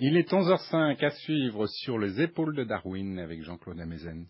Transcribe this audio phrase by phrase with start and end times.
[0.00, 4.26] Il est 11h05 à suivre sur les épaules de Darwin avec Jean-Claude Amezen.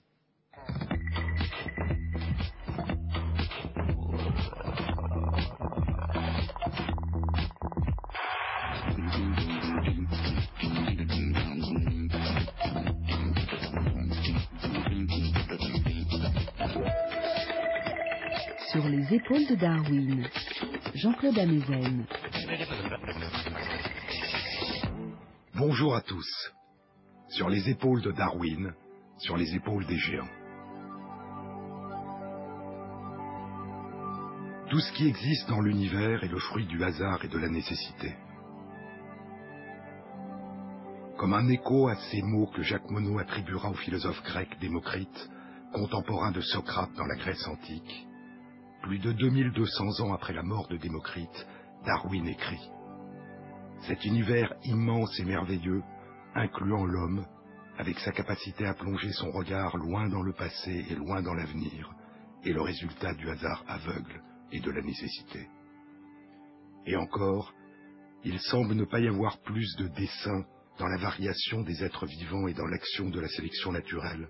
[18.73, 20.27] Sur les épaules de Darwin,
[20.95, 22.07] Jean-Claude Amezen.
[25.65, 26.53] Bonjour à tous.
[27.29, 28.75] Sur les épaules de Darwin,
[29.19, 30.35] sur les épaules des géants.
[34.69, 38.13] Tout ce qui existe dans l'univers est le fruit du hasard et de la nécessité.
[41.17, 45.31] Comme un écho à ces mots que Jacques Monod attribuera au philosophe grec Démocrite,
[45.73, 48.09] contemporain de Socrate dans la Grèce antique,
[48.83, 51.47] plus de 2200 ans après la mort de Démocrite,
[51.87, 52.69] Darwin écrit
[53.87, 55.83] Cet univers immense et merveilleux,
[56.35, 57.27] incluant l'homme,
[57.79, 61.93] avec sa capacité à plonger son regard loin dans le passé et loin dans l'avenir,
[62.45, 65.49] est le résultat du hasard aveugle et de la nécessité.
[66.87, 67.53] Et encore,
[68.25, 70.45] il semble ne pas y avoir plus de dessein
[70.79, 74.29] dans la variation des êtres vivants et dans l'action de la sélection naturelle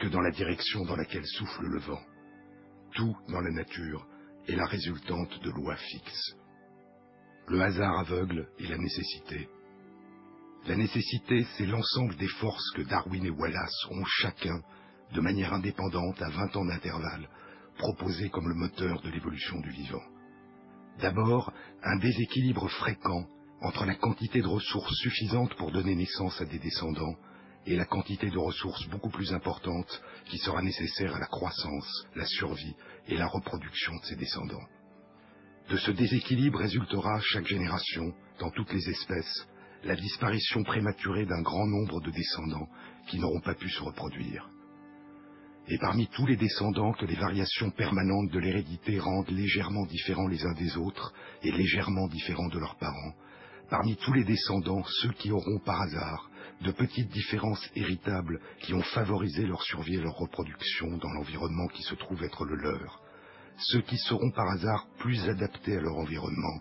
[0.00, 2.00] que dans la direction dans laquelle souffle le vent
[2.94, 4.06] tout dans la nature
[4.46, 6.34] est la résultante de lois fixes.
[7.50, 9.48] Le hasard aveugle est la nécessité.
[10.66, 14.60] La nécessité, c'est l'ensemble des forces que Darwin et Wallace ont chacun,
[15.14, 17.26] de manière indépendante, à 20 ans d'intervalle,
[17.78, 20.02] proposées comme le moteur de l'évolution du vivant.
[21.00, 21.50] D'abord,
[21.82, 23.24] un déséquilibre fréquent
[23.62, 27.16] entre la quantité de ressources suffisantes pour donner naissance à des descendants
[27.64, 32.26] et la quantité de ressources beaucoup plus importante qui sera nécessaire à la croissance, la
[32.26, 34.66] survie et la reproduction de ses descendants.
[35.68, 39.46] De ce déséquilibre résultera chaque génération, dans toutes les espèces,
[39.84, 42.68] la disparition prématurée d'un grand nombre de descendants
[43.06, 44.48] qui n'auront pas pu se reproduire.
[45.68, 50.42] Et parmi tous les descendants que les variations permanentes de l'hérédité rendent légèrement différents les
[50.46, 51.12] uns des autres
[51.42, 53.14] et légèrement différents de leurs parents,
[53.68, 56.30] parmi tous les descendants, ceux qui auront par hasard
[56.62, 61.82] de petites différences héritables qui ont favorisé leur survie et leur reproduction dans l'environnement qui
[61.82, 63.02] se trouve être le leur,
[63.58, 66.60] ceux qui seront par hasard plus adaptés à leur environnement,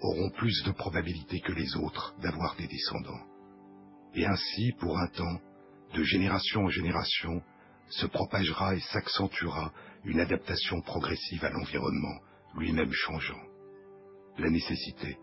[0.00, 3.26] auront plus de probabilité que les autres d'avoir des descendants.
[4.14, 5.40] Et ainsi, pour un temps,
[5.94, 7.42] de génération en génération,
[7.88, 9.72] se propagera et s'accentuera
[10.04, 12.18] une adaptation progressive à l'environnement,
[12.56, 13.42] lui-même changeant.
[14.38, 15.18] La nécessité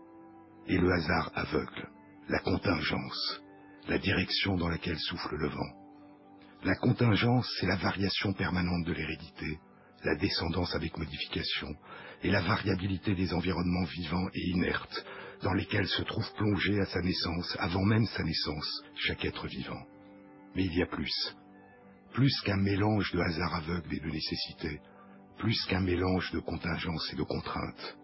[0.66, 1.88] et le hasard aveugle
[2.28, 3.40] la contingence,
[3.88, 5.72] la direction dans laquelle souffle le vent.
[6.64, 9.58] La contingence, c'est la variation permanente de l'hérédité,
[10.04, 11.68] la descendance avec modification,
[12.22, 15.04] et la variabilité des environnements vivants et inertes
[15.42, 19.82] dans lesquels se trouve plongé à sa naissance, avant même sa naissance, chaque être vivant.
[20.54, 21.34] Mais il y a plus.
[22.12, 24.80] Plus qu'un mélange de hasard aveugle et de nécessité,
[25.38, 27.96] plus qu'un mélange de contingence et de contraintes.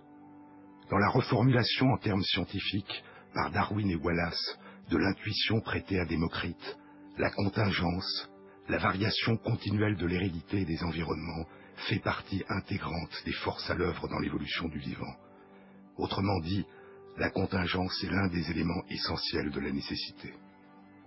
[0.90, 3.04] Dans la reformulation en termes scientifiques,
[3.34, 4.58] par Darwin et Wallace
[4.90, 6.78] de l'intuition prêtée à Démocrite,
[7.18, 8.28] la contingence,
[8.68, 11.46] la variation continuelle de l'hérédité des environnements
[11.88, 15.14] fait partie intégrante des forces à l'œuvre dans l'évolution du vivant.
[15.96, 16.66] Autrement dit,
[17.16, 20.34] la contingence est l'un des éléments essentiels de la nécessité.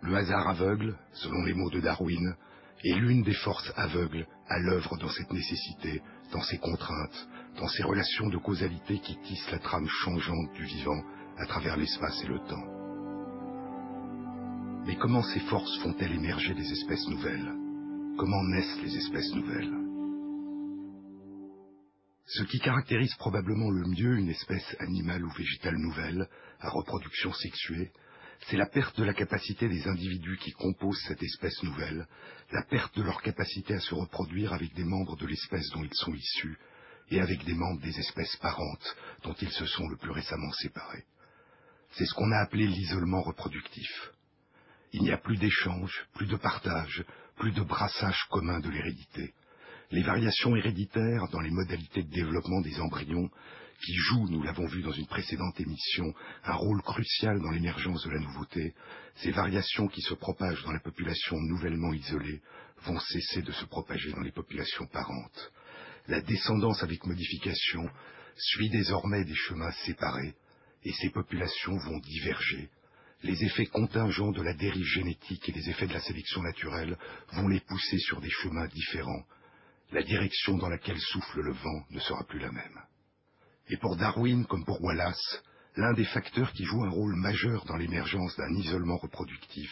[0.01, 2.35] Le hasard aveugle, selon les mots de Darwin,
[2.83, 6.01] est l'une des forces aveugles à l'œuvre dans cette nécessité,
[6.31, 7.27] dans ces contraintes,
[7.57, 11.01] dans ces relations de causalité qui tissent la trame changeante du vivant
[11.37, 12.80] à travers l'espace et le temps.
[14.85, 17.53] Mais comment ces forces font-elles émerger des espèces nouvelles?
[18.17, 19.73] Comment naissent les espèces nouvelles?
[22.25, 26.27] Ce qui caractérise probablement le mieux une espèce animale ou végétale nouvelle,
[26.59, 27.91] à reproduction sexuée,
[28.47, 32.07] c'est la perte de la capacité des individus qui composent cette espèce nouvelle,
[32.51, 35.93] la perte de leur capacité à se reproduire avec des membres de l'espèce dont ils
[35.93, 36.57] sont issus,
[37.11, 41.03] et avec des membres des espèces parentes dont ils se sont le plus récemment séparés.
[41.91, 44.11] C'est ce qu'on a appelé l'isolement reproductif.
[44.93, 47.03] Il n'y a plus d'échange, plus de partage,
[47.37, 49.33] plus de brassage commun de l'hérédité.
[49.91, 53.29] Les variations héréditaires dans les modalités de développement des embryons,
[53.85, 58.11] qui jouent, nous l'avons vu dans une précédente émission, un rôle crucial dans l'émergence de
[58.11, 58.73] la nouveauté,
[59.15, 62.41] ces variations qui se propagent dans la population nouvellement isolée
[62.83, 65.51] vont cesser de se propager dans les populations parentes.
[66.07, 67.89] La descendance avec modification
[68.35, 70.35] suit désormais des chemins séparés,
[70.83, 72.69] et ces populations vont diverger.
[73.23, 76.97] Les effets contingents de la dérive génétique et les effets de la sélection naturelle
[77.33, 79.23] vont les pousser sur des chemins différents.
[79.91, 82.81] La direction dans laquelle souffle le vent ne sera plus la même.
[83.69, 85.43] Et pour Darwin comme pour Wallace,
[85.75, 89.71] l'un des facteurs qui joue un rôle majeur dans l'émergence d'un isolement reproductif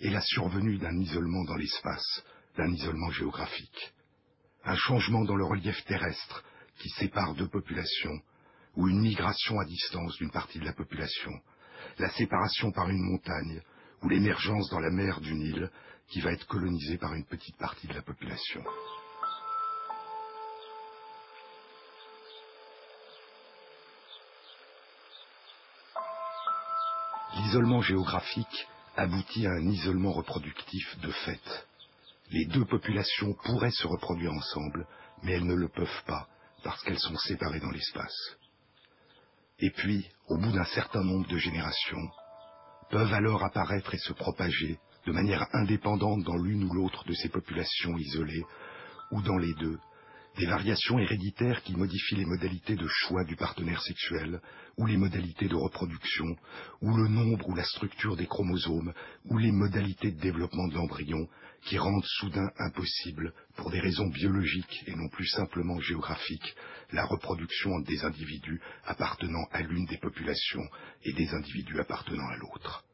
[0.00, 2.24] est la survenue d'un isolement dans l'espace,
[2.58, 3.94] d'un isolement géographique.
[4.64, 6.44] Un changement dans le relief terrestre
[6.78, 8.20] qui sépare deux populations,
[8.76, 11.32] ou une migration à distance d'une partie de la population,
[11.98, 13.62] la séparation par une montagne,
[14.02, 15.70] ou l'émergence dans la mer d'une île
[16.08, 18.62] qui va être colonisée par une petite partie de la population.
[27.36, 31.66] L'isolement géographique aboutit à un isolement reproductif de fait.
[32.30, 34.86] Les deux populations pourraient se reproduire ensemble,
[35.22, 36.28] mais elles ne le peuvent pas
[36.62, 38.36] parce qu'elles sont séparées dans l'espace.
[39.58, 42.08] Et puis, au bout d'un certain nombre de générations,
[42.90, 47.28] peuvent alors apparaître et se propager de manière indépendante dans l'une ou l'autre de ces
[47.28, 48.44] populations isolées,
[49.10, 49.78] ou dans les deux,
[50.38, 54.40] des variations héréditaires qui modifient les modalités de choix du partenaire sexuel,
[54.78, 56.36] ou les modalités de reproduction,
[56.80, 58.94] ou le nombre ou la structure des chromosomes,
[59.26, 61.28] ou les modalités de développement de l'embryon,
[61.64, 66.54] qui rendent soudain impossible, pour des raisons biologiques et non plus simplement géographiques,
[66.92, 70.68] la reproduction des individus appartenant à l'une des populations
[71.04, 72.84] et des individus appartenant à l'autre.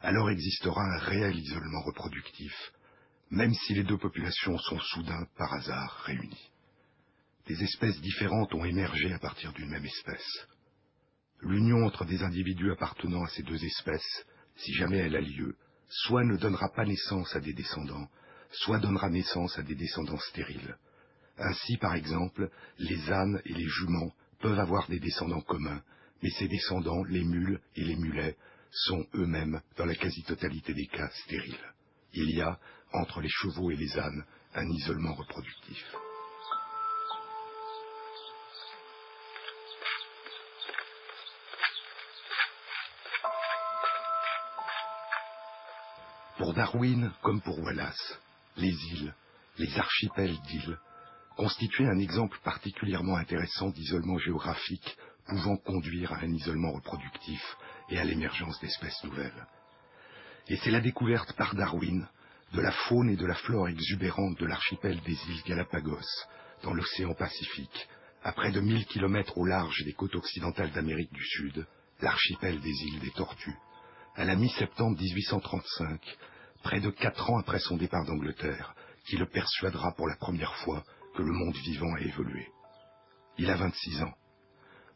[0.00, 2.72] Alors existera un réel isolement reproductif,
[3.30, 6.50] même si les deux populations sont soudain, par hasard, réunies
[7.46, 10.46] des espèces différentes ont émergé à partir d'une même espèce.
[11.40, 15.56] L'union entre des individus appartenant à ces deux espèces, si jamais elle a lieu,
[16.02, 18.08] soit ne donnera pas naissance à des descendants,
[18.50, 20.76] soit donnera naissance à des descendants stériles.
[21.38, 25.82] Ainsi, par exemple, les ânes et les juments peuvent avoir des descendants communs,
[26.22, 28.36] mais ces descendants, les mules et les mulets,
[28.70, 31.72] sont eux-mêmes, dans la quasi-totalité des cas, stériles.
[32.12, 32.58] Il y a,
[32.92, 34.24] entre les chevaux et les ânes,
[34.54, 35.84] un isolement reproductif.
[46.44, 48.18] Pour Darwin, comme pour Wallace,
[48.58, 49.14] les îles,
[49.56, 50.78] les archipels d'îles,
[51.38, 54.94] constituaient un exemple particulièrement intéressant d'isolement géographique
[55.26, 57.40] pouvant conduire à un isolement reproductif
[57.88, 59.46] et à l'émergence d'espèces nouvelles.
[60.48, 62.06] Et c'est la découverte par Darwin
[62.52, 66.26] de la faune et de la flore exubérante de l'archipel des îles Galapagos,
[66.62, 67.88] dans l'océan Pacifique,
[68.22, 71.66] à près de 1000 kilomètres au large des côtes occidentales d'Amérique du Sud,
[72.02, 73.56] l'archipel des îles des Tortues,
[74.14, 76.18] à la mi-septembre 1835,
[76.64, 78.74] près de quatre ans après son départ d'Angleterre,
[79.06, 80.82] qui le persuadera pour la première fois
[81.14, 82.48] que le monde vivant a évolué.
[83.38, 84.14] Il a 26 ans.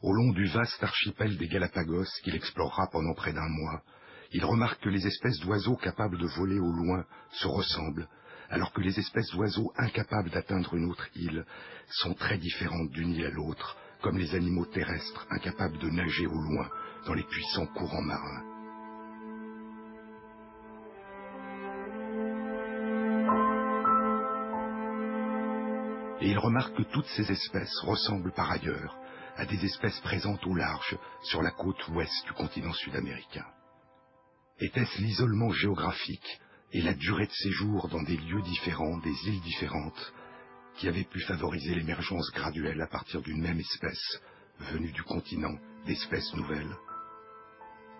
[0.00, 3.82] Au long du vaste archipel des Galapagos qu'il explorera pendant près d'un mois,
[4.32, 8.09] il remarque que les espèces d'oiseaux capables de voler au loin se ressemblent,
[8.49, 11.44] alors que les espèces d'oiseaux incapables d'atteindre une autre île
[11.91, 16.41] sont très différentes d'une île à l'autre, comme les animaux terrestres incapables de nager au
[16.41, 16.70] loin
[17.06, 18.48] dans les puissants courants marins.
[26.20, 28.97] Et il remarque que toutes ces espèces ressemblent par ailleurs
[29.37, 33.47] à des espèces présentes au large sur la côte ouest du continent sud-américain.
[34.59, 36.41] Était-ce l'isolement géographique
[36.73, 40.12] et la durée de séjour dans des lieux différents, des îles différentes,
[40.76, 44.20] qui avaient pu favoriser l'émergence graduelle à partir d'une même espèce,
[44.59, 45.56] venue du continent,
[45.87, 46.76] d'espèces nouvelles?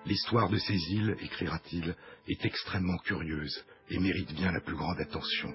[0.05, 1.95] L'histoire de ces îles, écrira-t-il,
[2.27, 5.53] est extrêmement curieuse et mérite bien la plus grande attention.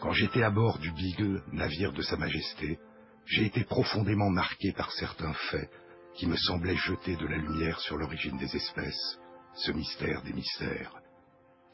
[0.00, 2.78] Quand j'étais à bord du Beagle, navire de Sa Majesté,
[3.26, 5.70] j'ai été profondément marqué par certains faits
[6.14, 9.18] qui me semblaient jeter de la lumière sur l'origine des espèces,
[9.54, 10.94] ce mystère des mystères.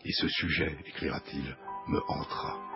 [0.05, 1.57] Et ce sujet, écrira-t-il,
[1.89, 2.76] me entra.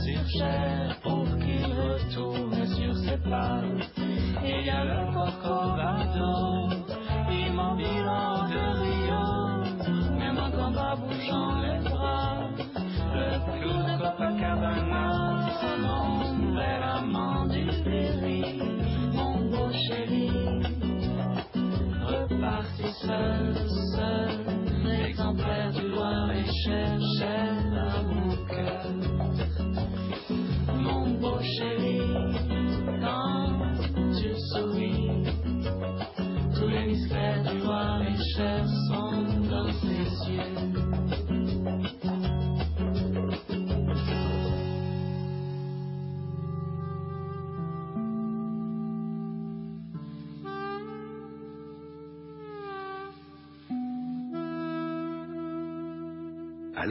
[0.00, 3.62] De Noyer-sur-Cher, pour qu'il retourne sur ses pas.
[4.44, 4.84] Et il y a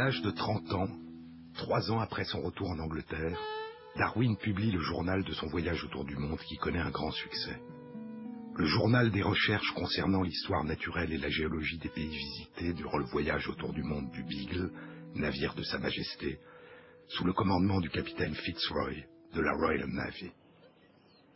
[0.09, 0.87] l'âge de 30 ans,
[1.53, 3.39] trois ans après son retour en Angleterre,
[3.95, 7.61] Darwin publie le journal de son voyage autour du monde qui connaît un grand succès.
[8.55, 13.05] Le journal des recherches concernant l'histoire naturelle et la géologie des pays visités durant le
[13.05, 14.71] voyage autour du monde du Beagle,
[15.13, 16.39] navire de Sa Majesté,
[17.09, 19.03] sous le commandement du capitaine Fitzroy
[19.35, 20.31] de la Royal Navy.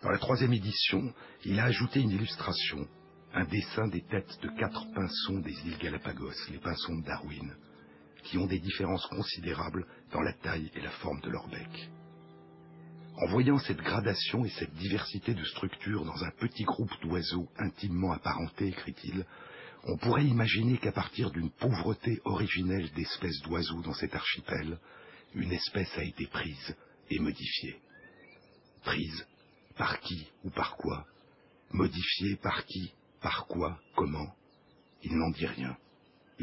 [0.01, 1.13] Dans la troisième édition,
[1.45, 2.87] il a ajouté une illustration,
[3.35, 7.53] un dessin des têtes de quatre pinsons des îles Galapagos, les pinsons de Darwin,
[8.23, 11.89] qui ont des différences considérables dans la taille et la forme de leur bec.
[13.17, 18.11] En voyant cette gradation et cette diversité de structures dans un petit groupe d'oiseaux intimement
[18.11, 19.25] apparentés, écrit-il,
[19.85, 24.79] on pourrait imaginer qu'à partir d'une pauvreté originelle d'espèces d'oiseaux dans cet archipel,
[25.35, 26.75] une espèce a été prise
[27.09, 27.79] et modifiée.
[28.83, 29.27] Prise
[29.77, 31.05] par qui ou par quoi?
[31.71, 34.33] Modifiée par qui, par quoi, comment?
[35.03, 35.77] Il n'en dit rien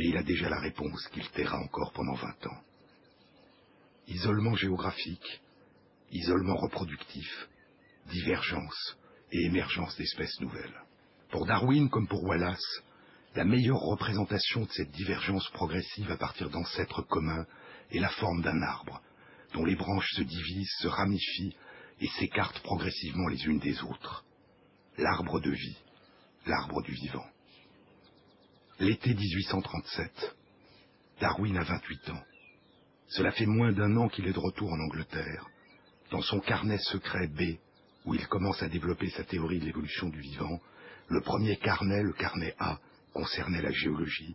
[0.00, 2.62] mais il a déjà la réponse qu'il taira encore pendant vingt ans.
[4.08, 5.42] Isolement géographique,
[6.10, 7.48] isolement reproductif,
[8.10, 8.96] divergence
[9.30, 10.80] et émergence d'espèces nouvelles.
[11.30, 12.80] Pour Darwin comme pour Wallace,
[13.34, 17.44] la meilleure représentation de cette divergence progressive à partir d'ancêtres communs
[17.90, 19.02] est la forme d'un arbre,
[19.52, 21.54] dont les branches se divisent, se ramifient
[22.00, 24.24] et s'écartent progressivement les unes des autres.
[24.96, 25.78] L'arbre de vie,
[26.46, 27.26] l'arbre du vivant.
[28.80, 30.36] L'été 1837.
[31.20, 32.22] Darwin a 28 ans.
[33.08, 35.46] Cela fait moins d'un an qu'il est de retour en Angleterre.
[36.10, 37.58] Dans son carnet secret B,
[38.06, 40.60] où il commence à développer sa théorie de l'évolution du vivant,
[41.08, 42.78] le premier carnet, le carnet A,
[43.12, 44.34] concernait la géologie.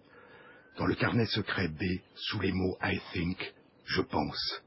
[0.78, 1.82] Dans le carnet secret B,
[2.14, 3.52] sous les mots I think,
[3.86, 4.62] je pense,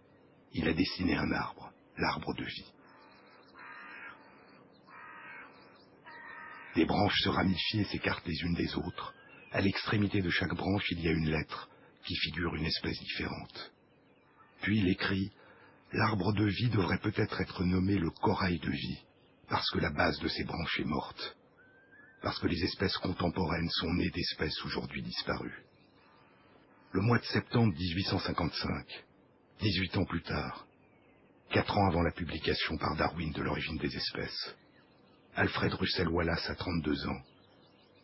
[0.54, 2.72] il a dessiné un arbre, l'arbre de vie.
[6.74, 9.14] Des branches se ramifient et s'écartent les unes des autres.
[9.52, 11.68] À l'extrémité de chaque branche, il y a une lettre
[12.04, 13.72] qui figure une espèce différente.
[14.60, 15.30] Puis il écrit
[15.92, 18.98] L'arbre de vie devrait peut-être être nommé le corail de vie,
[19.48, 21.36] parce que la base de ces branches est morte,
[22.20, 25.64] parce que les espèces contemporaines sont nées d'espèces aujourd'hui disparues.
[26.92, 29.04] Le mois de septembre 1855,
[29.60, 30.66] 18 ans plus tard,
[31.50, 34.54] quatre ans avant la publication par Darwin de l'origine des espèces,
[35.36, 37.22] Alfred Russel Wallace a 32 ans.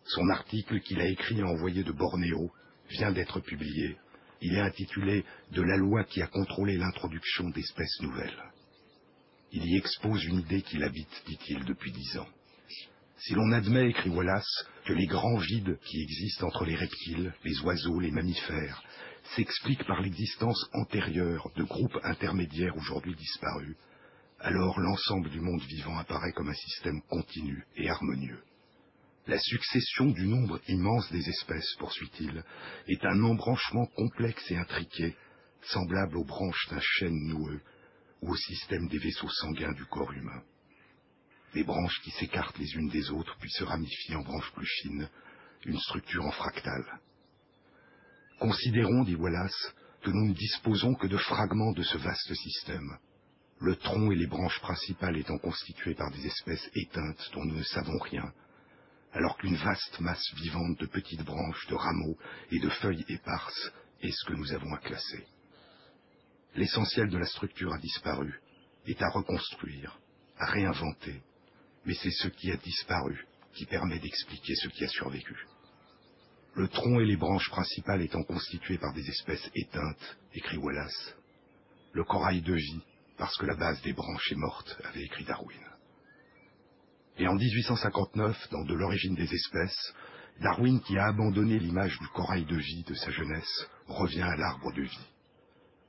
[0.06, 2.52] Son article qu'il a écrit et envoyé de Bornéo
[2.90, 3.96] vient d'être publié.
[4.42, 8.42] Il est intitulé De la loi qui a contrôlé l'introduction d'espèces nouvelles.
[9.52, 12.28] Il y expose une idée qui l'habite, dit-il, depuis dix ans.
[13.16, 17.58] Si l'on admet, écrit Wallace, que les grands vides qui existent entre les reptiles, les
[17.61, 18.82] oiseaux, les mammifères,
[19.34, 23.76] s'expliquent par l'existence antérieure de groupes intermédiaires aujourd'hui disparus,
[24.40, 28.42] alors l'ensemble du monde vivant apparaît comme un système continu et harmonieux.
[29.26, 32.45] La succession du nombre immense des espèces, poursuit-il,
[32.88, 35.16] est un embranchement complexe et intriqué,
[35.62, 37.62] semblable aux branches d'un chêne noueux
[38.21, 40.43] ou au système des vaisseaux sanguins du corps humain.
[41.54, 45.09] Des branches qui s'écartent les unes des autres puis se ramifient en branches plus fines,
[45.64, 47.00] une structure en fractale.
[48.40, 52.99] Considérons, dit Wallace, que nous ne disposons que de fragments de ce vaste système,
[53.61, 57.62] le tronc et les branches principales étant constitués par des espèces éteintes dont nous ne
[57.62, 58.31] savons rien,
[59.14, 62.18] alors qu'une vaste masse vivante de petites branches, de rameaux
[62.50, 65.25] et de feuilles éparses est ce que nous avons à classer.
[66.56, 68.40] L'essentiel de la structure a disparu,
[68.87, 69.99] est à reconstruire,
[70.38, 71.23] à réinventer,
[71.87, 75.47] mais c'est ce qui a disparu qui permet d'expliquer ce qui a survécu.
[76.56, 81.14] Le tronc et les branches principales étant constitués par des espèces éteintes, écrit Wallace.
[81.92, 82.83] Le corail de vie,
[83.16, 85.74] parce que la base des branches est morte, avait écrit Darwin.
[87.18, 89.94] Et en 1859, dans De l'origine des espèces,
[90.40, 94.73] Darwin, qui a abandonné l'image du corail de vie de sa jeunesse, revient à l'arbre
[94.73, 95.06] de vie.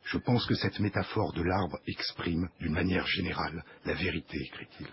[0.03, 4.87] Je pense que cette métaphore de l'arbre exprime, d'une manière générale, la vérité, écrit-il.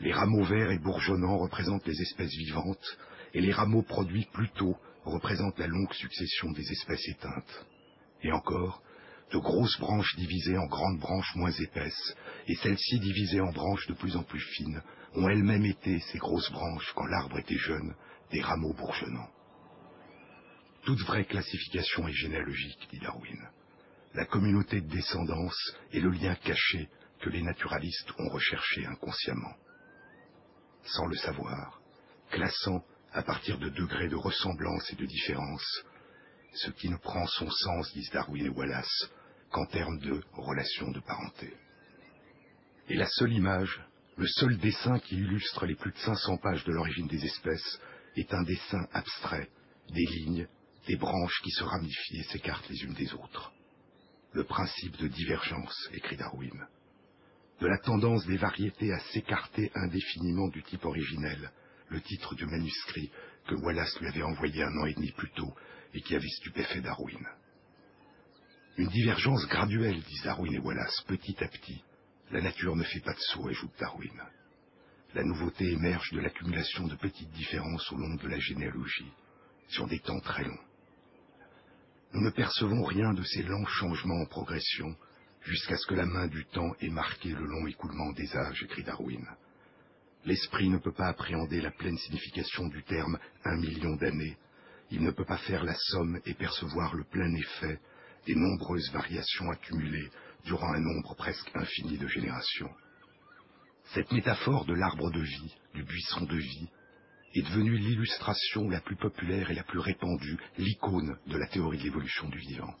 [0.00, 2.98] Les rameaux verts et bourgeonnants représentent les espèces vivantes,
[3.32, 7.66] et les rameaux produits plus tôt représentent la longue succession des espèces éteintes.
[8.22, 8.82] Et encore,
[9.32, 12.14] de grosses branches divisées en grandes branches moins épaisses,
[12.46, 14.82] et celles-ci divisées en branches de plus en plus fines,
[15.14, 17.94] ont elles-mêmes été, ces grosses branches, quand l'arbre était jeune,
[18.30, 19.30] des rameaux bourgeonnants.
[20.84, 23.48] Toute vraie classification est généalogique, dit Darwin.
[24.14, 26.88] La communauté de descendance est le lien caché
[27.20, 29.54] que les naturalistes ont recherché inconsciemment.
[30.84, 31.80] Sans le savoir,
[32.30, 35.82] classant à partir de degrés de ressemblance et de différence,
[36.54, 39.10] ce qui ne prend son sens, disent Darwin et Wallace,
[39.50, 41.52] qu'en termes de relations de parenté.
[42.88, 43.80] Et la seule image,
[44.18, 47.80] le seul dessin qui illustre les plus de 500 pages de l'origine des espèces
[48.16, 49.48] est un dessin abstrait,
[49.90, 50.48] des lignes,
[50.88, 53.52] des branches qui se ramifient et s'écartent les unes des autres.
[54.32, 56.66] Le principe de divergence, écrit Darwin.
[57.60, 61.52] De la tendance des variétés à s'écarter indéfiniment du type originel,
[61.88, 63.12] le titre du manuscrit
[63.46, 65.54] que Wallace lui avait envoyé un an et demi plus tôt
[65.94, 67.24] et qui avait stupéfait Darwin.
[68.78, 71.84] Une divergence graduelle, disent Darwin et Wallace, petit à petit.
[72.30, 74.22] La nature ne fait pas de saut, ajoute Darwin.
[75.14, 79.10] La nouveauté émerge de l'accumulation de petites différences au long de la généalogie,
[79.68, 80.60] sur des temps très longs.
[82.12, 84.94] Nous ne percevons rien de ces lents changements en progression
[85.42, 88.84] jusqu'à ce que la main du temps ait marqué le long écoulement des âges, écrit
[88.84, 89.26] Darwin.
[90.26, 94.36] L'esprit ne peut pas appréhender la pleine signification du terme un million d'années.
[94.90, 97.80] Il ne peut pas faire la somme et percevoir le plein effet
[98.26, 100.10] des nombreuses variations accumulées
[100.44, 102.70] durant un nombre presque infini de générations.
[103.94, 106.68] Cette métaphore de l'arbre de vie, du buisson de vie,
[107.34, 111.84] est devenue l'illustration la plus populaire et la plus répandue, l'icône de la théorie de
[111.84, 112.74] l'évolution du vivant.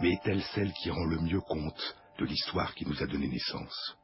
[0.00, 3.96] Mais est-elle celle qui rend le mieux compte de l'histoire qui nous a donné naissance?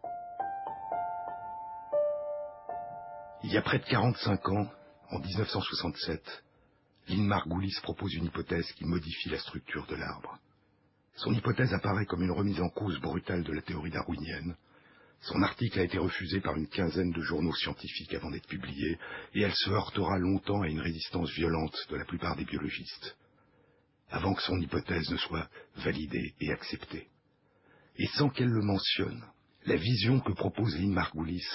[3.42, 4.66] Il y a près de 45 ans,
[5.10, 6.44] en 1967,
[7.08, 10.38] Lynn Margulis propose une hypothèse qui modifie la structure de l'arbre.
[11.14, 14.56] Son hypothèse apparaît comme une remise en cause brutale de la théorie darwinienne.
[15.20, 18.98] Son article a été refusé par une quinzaine de journaux scientifiques avant d'être publié,
[19.34, 23.16] et elle se heurtera longtemps à une résistance violente de la plupart des biologistes,
[24.10, 27.08] avant que son hypothèse ne soit validée et acceptée.
[27.98, 29.24] Et sans qu'elle le mentionne,
[29.64, 31.46] la vision que propose Lynn Margulis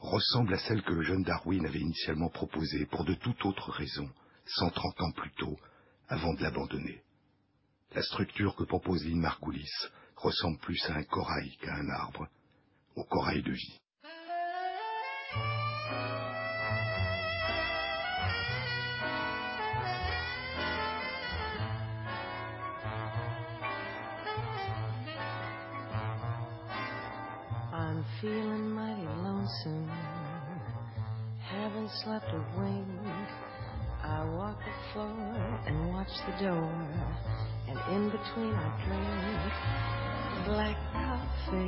[0.00, 4.08] ressemble à celle que le jeune Darwin avait initialement proposée pour de toute autre raison,
[4.56, 5.56] 130 ans plus tôt,
[6.08, 7.02] avant de l'abandonner.
[7.94, 9.70] La structure que propose Margulis
[10.16, 12.26] ressemble plus à un corail qu'à un arbre,
[12.96, 13.80] au corail de vie.
[27.72, 29.90] I'm feeling mighty lonesome.
[31.40, 33.37] Haven't slept a.
[34.08, 36.72] I walk the floor and watch the door.
[37.68, 39.52] And in between I drink
[40.46, 41.67] black coffee.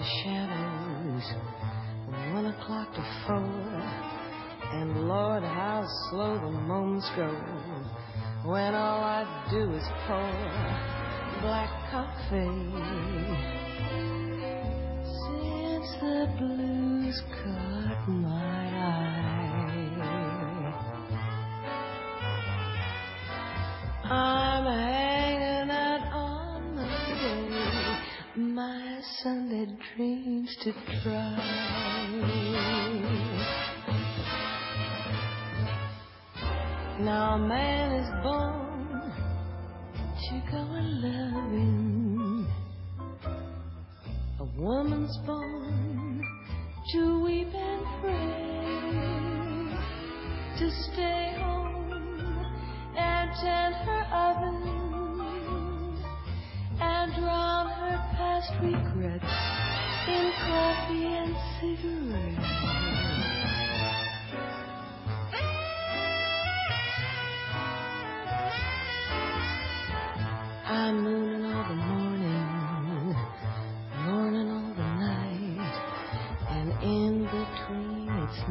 [0.00, 1.34] The shadows
[2.32, 3.82] one o'clock to four.
[4.72, 7.28] And Lord, how slow the moments go
[8.48, 10.32] when all I do is pour
[11.42, 12.70] black coffee.
[15.26, 16.69] Since the blues
[31.02, 31.39] cry.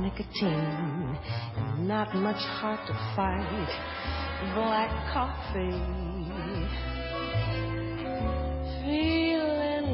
[0.02, 1.18] Nicotine
[1.58, 3.70] and not much heart to fight.
[4.56, 5.84] Black coffee,
[8.84, 9.90] feeling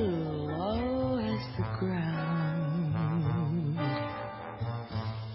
[0.58, 2.96] low as the ground.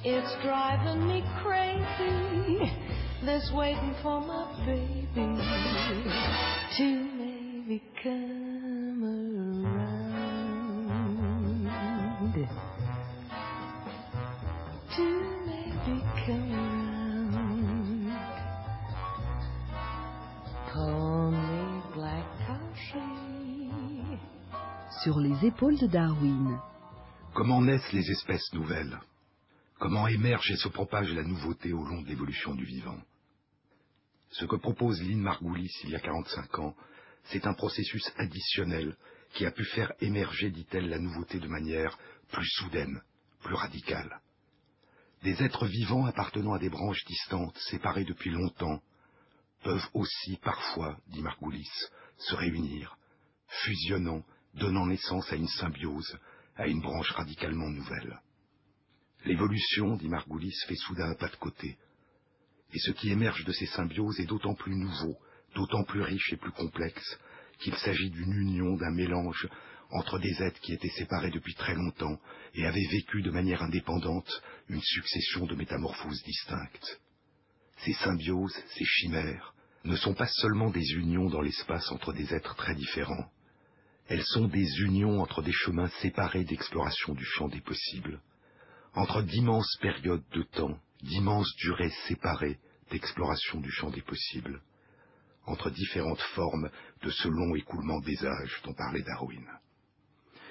[0.04, 2.72] It's driving me crazy,
[3.24, 5.49] this waiting for my baby
[25.60, 26.58] Épaules de Darwin,
[27.34, 28.98] Comment naissent les espèces nouvelles?
[29.78, 32.98] Comment émerge et se propage la nouveauté au long de l'évolution du vivant?
[34.30, 36.74] Ce que propose Lynn Margulis il y a 45 ans,
[37.24, 38.96] c'est un processus additionnel
[39.34, 41.98] qui a pu faire émerger, dit-elle, la nouveauté de manière
[42.32, 43.02] plus soudaine,
[43.42, 44.18] plus radicale.
[45.24, 48.80] Des êtres vivants appartenant à des branches distantes, séparées depuis longtemps,
[49.62, 51.68] peuvent aussi parfois, dit Margulis,
[52.16, 52.96] se réunir,
[53.46, 56.18] fusionnant, donnant naissance à une symbiose,
[56.56, 58.20] à une branche radicalement nouvelle.
[59.24, 61.76] L'évolution, dit Margulis, fait soudain un pas de côté.
[62.72, 65.16] Et ce qui émerge de ces symbioses est d'autant plus nouveau,
[65.54, 67.18] d'autant plus riche et plus complexe,
[67.58, 69.48] qu'il s'agit d'une union, d'un mélange
[69.92, 72.18] entre des êtres qui étaient séparés depuis très longtemps
[72.54, 74.30] et avaient vécu de manière indépendante
[74.68, 77.00] une succession de métamorphoses distinctes.
[77.78, 82.54] Ces symbioses, ces chimères, ne sont pas seulement des unions dans l'espace entre des êtres
[82.54, 83.30] très différents,
[84.10, 88.20] elles sont des unions entre des chemins séparés d'exploration du champ des possibles,
[88.92, 92.58] entre d'immenses périodes de temps, d'immenses durées séparées
[92.90, 94.62] d'exploration du champ des possibles,
[95.46, 96.70] entre différentes formes
[97.04, 99.46] de ce long écoulement des âges dont parlait Darwin.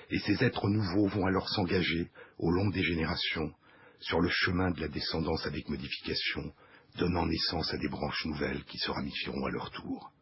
[0.10, 3.54] Et ces êtres nouveaux vont alors s'engager, au long des générations,
[4.00, 6.54] sur le chemin de la descendance avec modification,
[6.98, 10.13] donnant naissance à des branches nouvelles qui se ramifieront à leur tour.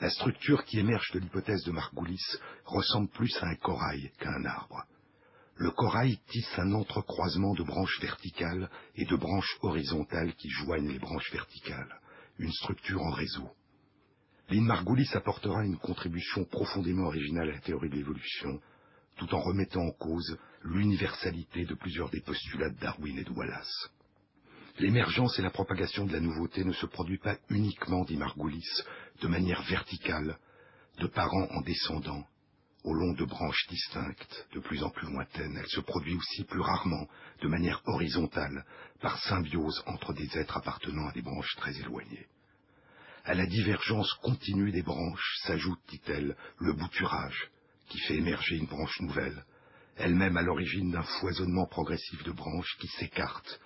[0.00, 2.22] La structure qui émerge de l'hypothèse de Margulis
[2.64, 4.84] ressemble plus à un corail qu'à un arbre.
[5.56, 11.00] Le corail tisse un entrecroisement de branches verticales et de branches horizontales qui joignent les
[11.00, 12.00] branches verticales,
[12.38, 13.50] une structure en réseau.
[14.50, 18.60] Lynn Margulis apportera une contribution profondément originale à la théorie de l'évolution,
[19.16, 23.90] tout en remettant en cause l'universalité de plusieurs des postulats de Darwin et de Wallace.
[24.78, 28.62] L'émergence et la propagation de la nouveauté ne se produit pas uniquement, dit Margulis,
[29.20, 30.38] de manière verticale,
[31.00, 32.24] de parents en descendant,
[32.84, 35.56] au long de branches distinctes, de plus en plus lointaines.
[35.56, 37.08] Elle se produit aussi plus rarement,
[37.42, 38.64] de manière horizontale,
[39.00, 42.28] par symbiose entre des êtres appartenant à des branches très éloignées.
[43.24, 47.50] À la divergence continue des branches s'ajoute, dit-elle, le bouturage,
[47.88, 49.44] qui fait émerger une branche nouvelle,
[49.96, 53.60] elle-même à l'origine d'un foisonnement progressif de branches qui s'écartent,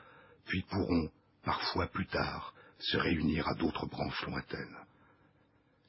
[0.47, 1.11] puis pourront,
[1.45, 4.77] parfois plus tard, se réunir à d'autres branches lointaines.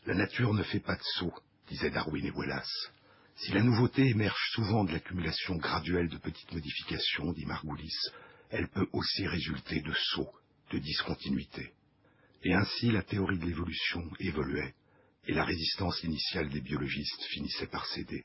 [0.05, 1.33] La nature ne fait pas de saut,
[1.67, 2.91] disaient Darwin et Wallace.
[3.35, 7.97] Si la nouveauté émerge souvent de l'accumulation graduelle de petites modifications, dit Margulis,
[8.49, 10.33] elle peut aussi résulter de sauts,
[10.71, 11.73] de discontinuité.
[12.43, 14.75] Et ainsi la théorie de l'évolution évoluait,
[15.27, 18.23] et la résistance initiale des biologistes finissait par céder.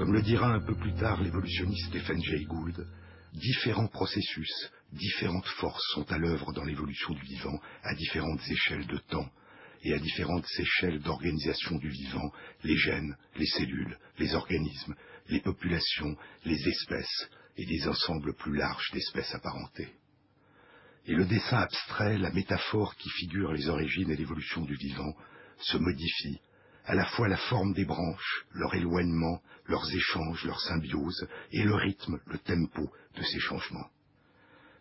[0.00, 2.88] Comme le dira un peu plus tard l'évolutionniste Stephen Jay Gould,
[3.34, 8.96] différents processus, différentes forces sont à l'œuvre dans l'évolution du vivant à différentes échelles de
[8.96, 9.28] temps
[9.82, 12.32] et à différentes échelles d'organisation du vivant,
[12.64, 14.94] les gènes, les cellules, les organismes,
[15.28, 19.92] les populations, les espèces et des ensembles plus larges d'espèces apparentées.
[21.04, 25.14] Et le dessin abstrait, la métaphore qui figure les origines et l'évolution du vivant,
[25.58, 26.40] se modifie,
[26.84, 31.74] à la fois la forme des branches, leur éloignement, leurs échanges, leur symbiose, et le
[31.74, 33.90] rythme, le tempo de ces changements.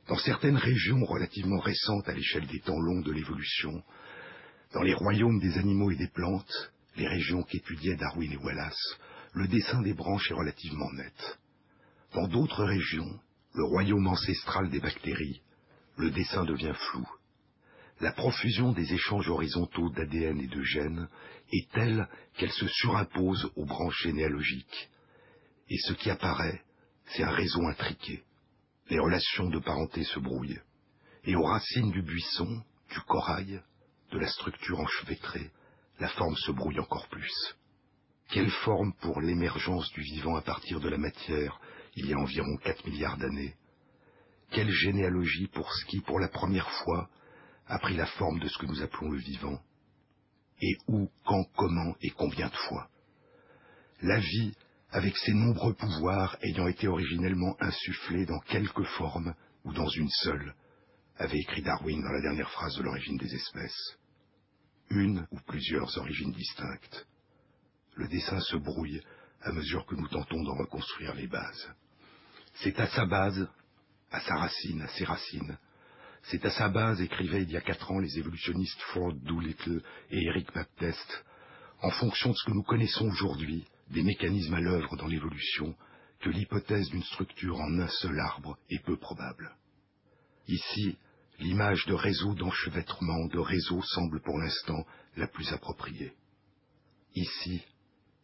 [0.07, 3.83] Dans certaines régions relativement récentes à l'échelle des temps longs de l'évolution,
[4.73, 8.97] dans les royaumes des animaux et des plantes, les régions qu'étudiaient Darwin et Wallace,
[9.33, 11.39] le dessin des branches est relativement net.
[12.13, 13.19] Dans d'autres régions,
[13.53, 15.41] le royaume ancestral des bactéries,
[15.97, 17.07] le dessin devient flou.
[18.01, 21.09] La profusion des échanges horizontaux d'ADN et de gènes
[21.51, 22.07] est telle
[22.37, 24.89] qu'elle se surimpose aux branches généalogiques.
[25.69, 26.61] Et ce qui apparaît,
[27.07, 28.23] c'est un réseau intriqué.
[28.89, 30.61] Les relations de parenté se brouillent.
[31.25, 33.61] Et aux racines du buisson, du corail,
[34.11, 35.51] de la structure enchevêtrée,
[35.99, 37.55] la forme se brouille encore plus.
[38.29, 41.59] Quelle forme pour l'émergence du vivant à partir de la matière
[41.95, 43.55] il y a environ 4 milliards d'années?
[44.51, 47.09] Quelle généalogie pour ce qui, pour la première fois,
[47.69, 49.61] a pris la forme de ce que nous appelons le vivant
[50.61, 52.89] Et où, quand, comment et combien de fois
[54.01, 54.53] La vie,
[54.91, 60.53] avec ses nombreux pouvoirs ayant été originellement insufflés dans quelques formes ou dans une seule,
[61.17, 63.97] avait écrit Darwin dans la dernière phrase de l'origine des espèces.
[64.89, 67.07] Une ou plusieurs origines distinctes
[67.99, 69.01] le dessin se brouille
[69.41, 71.69] à mesure que nous tentons d'en reconstruire les bases.
[72.55, 73.47] C'est à sa base,
[74.11, 75.57] à sa racine, à ses racines.
[76.23, 80.21] C'est à sa base, écrivaient il y a quatre ans les évolutionnistes Ford Doolittle et
[80.25, 81.25] Eric Baptiste,
[81.81, 85.75] en fonction de ce que nous connaissons aujourd'hui des mécanismes à l'œuvre dans l'évolution,
[86.19, 89.55] que l'hypothèse d'une structure en un seul arbre est peu probable.
[90.47, 90.97] Ici,
[91.39, 96.13] l'image de réseau d'enchevêtrement, de réseau semble pour l'instant la plus appropriée.
[97.15, 97.63] Ici,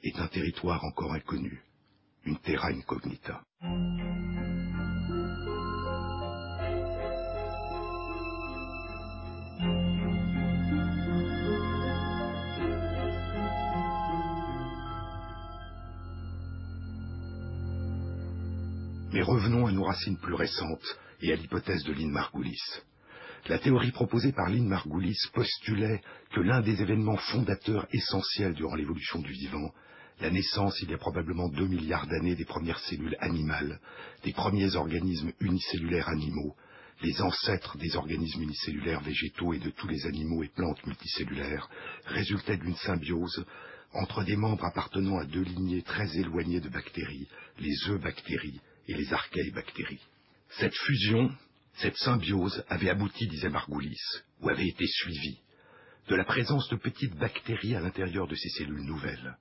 [0.03, 1.63] est un territoire encore inconnu,
[2.25, 3.41] une terra incognita.
[19.15, 22.59] Mais revenons à nos racines plus récentes et à l'hypothèse de Lynn Margulis.
[23.47, 26.01] La théorie proposée par Lynn Margulis postulait
[26.33, 29.71] que l'un des événements fondateurs essentiels durant l'évolution du vivant
[30.19, 33.79] la naissance il y a probablement deux milliards d'années des premières cellules animales,
[34.25, 36.53] des premiers organismes unicellulaires animaux,
[37.01, 41.69] les ancêtres des organismes unicellulaires végétaux et de tous les animaux et plantes multicellulaires,
[42.05, 43.45] résultaient d'une symbiose
[43.93, 49.13] entre des membres appartenant à deux lignées très éloignées de bactéries, les eubactéries et les
[49.13, 50.05] archaïbactéries.
[50.59, 51.31] Cette fusion,
[51.77, 53.99] cette symbiose avait abouti, disait Margulis,
[54.41, 55.39] ou avait été suivie,
[56.07, 59.37] de la présence de petites bactéries à l'intérieur de ces cellules nouvelles.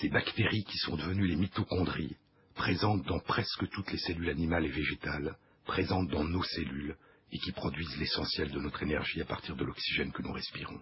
[0.00, 2.16] Ces bactéries qui sont devenues les mitochondries,
[2.54, 6.96] présentes dans presque toutes les cellules animales et végétales, présentes dans nos cellules
[7.30, 10.80] et qui produisent l'essentiel de notre énergie à partir de l'oxygène que nous respirons.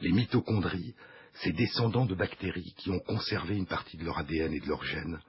[0.00, 0.94] Les mitochondries,
[1.34, 4.84] ces descendants de bactéries qui ont conservé une partie de leur ADN et de leur
[4.84, 5.20] gènes,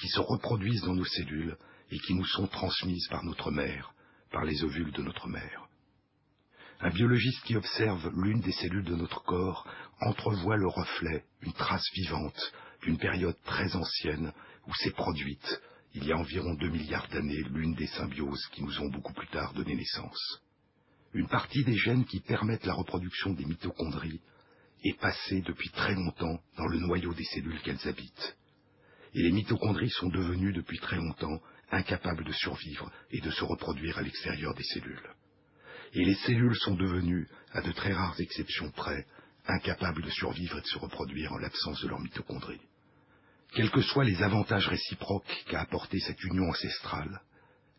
[0.00, 1.56] qui se reproduisent dans nos cellules
[1.90, 3.94] et qui nous sont transmises par notre mère,
[4.30, 5.68] par les ovules de notre mère.
[6.80, 9.66] Un biologiste qui observe l'une des cellules de notre corps
[10.00, 12.52] entrevoit le reflet, une trace vivante
[12.82, 14.32] d'une période très ancienne
[14.66, 15.60] où s'est produite,
[15.94, 19.28] il y a environ deux milliards d'années, l'une des symbioses qui nous ont beaucoup plus
[19.28, 20.42] tard donné naissance.
[21.12, 24.22] Une partie des gènes qui permettent la reproduction des mitochondries
[24.82, 28.36] est passée depuis très longtemps dans le noyau des cellules qu'elles habitent.
[29.14, 33.98] Et les mitochondries sont devenues depuis très longtemps incapables de survivre et de se reproduire
[33.98, 35.14] à l'extérieur des cellules
[35.94, 39.06] et les cellules sont devenues, à de très rares exceptions près,
[39.46, 42.60] incapables de survivre et de se reproduire en l'absence de leurs mitochondries.
[43.54, 47.20] Quels que soient les avantages réciproques qu'a apporté cette union ancestrale,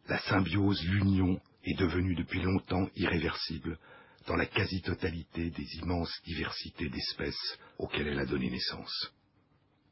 [0.07, 3.79] la symbiose, l'union, est devenue depuis longtemps irréversible
[4.27, 9.11] dans la quasi-totalité des immenses diversités d'espèces auxquelles elle a donné naissance.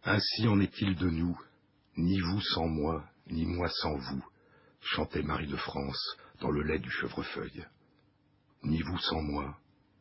[0.04, 1.40] Ainsi en est-il de nous,
[1.98, 4.26] ni vous sans moi, ni moi sans vous,
[4.82, 7.66] chantait Marie de France dans le lait du chevrefeuille
[8.64, 9.58] ni vous sans moi,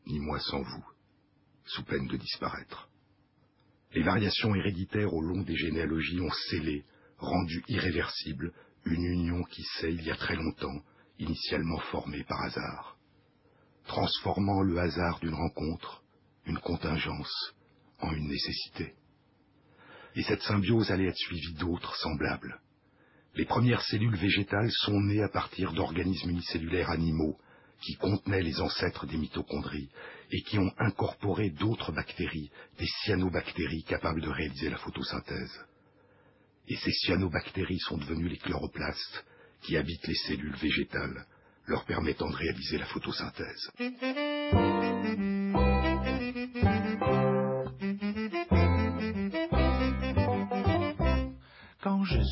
[0.07, 0.85] ni moi sans vous,
[1.65, 2.89] sous peine de disparaître.
[3.93, 6.85] Les variations héréditaires au long des généalogies ont scellé,
[7.19, 8.53] rendu irréversible,
[8.85, 10.83] une union qui s'est, il y a très longtemps,
[11.19, 12.97] initialement formée par hasard,
[13.85, 16.03] transformant le hasard d'une rencontre,
[16.47, 17.55] une contingence,
[17.99, 18.95] en une nécessité.
[20.17, 22.61] Et cette symbiose allait être suivie d'autres semblables.
[23.35, 27.39] Les premières cellules végétales sont nées à partir d'organismes unicellulaires animaux
[27.81, 29.89] qui contenaient les ancêtres des mitochondries
[30.31, 35.65] et qui ont incorporé d'autres bactéries, des cyanobactéries capables de réaliser la photosynthèse.
[36.69, 39.25] Et ces cyanobactéries sont devenues les chloroplastes
[39.63, 41.27] qui habitent les cellules végétales,
[41.67, 43.71] leur permettant de réaliser la photosynthèse.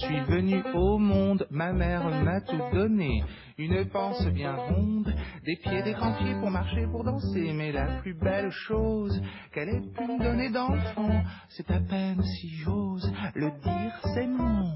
[0.09, 3.23] Suis venu au monde, ma mère m'a tout donné.
[3.59, 5.13] Une panse bien ronde,
[5.45, 7.53] des pieds, des grands pieds pour marcher, pour danser.
[7.53, 9.21] Mais la plus belle chose
[9.53, 10.51] qu'elle ait pu me donner
[10.95, 14.73] fond, c'est à peine si j'ose le dire, c'est mon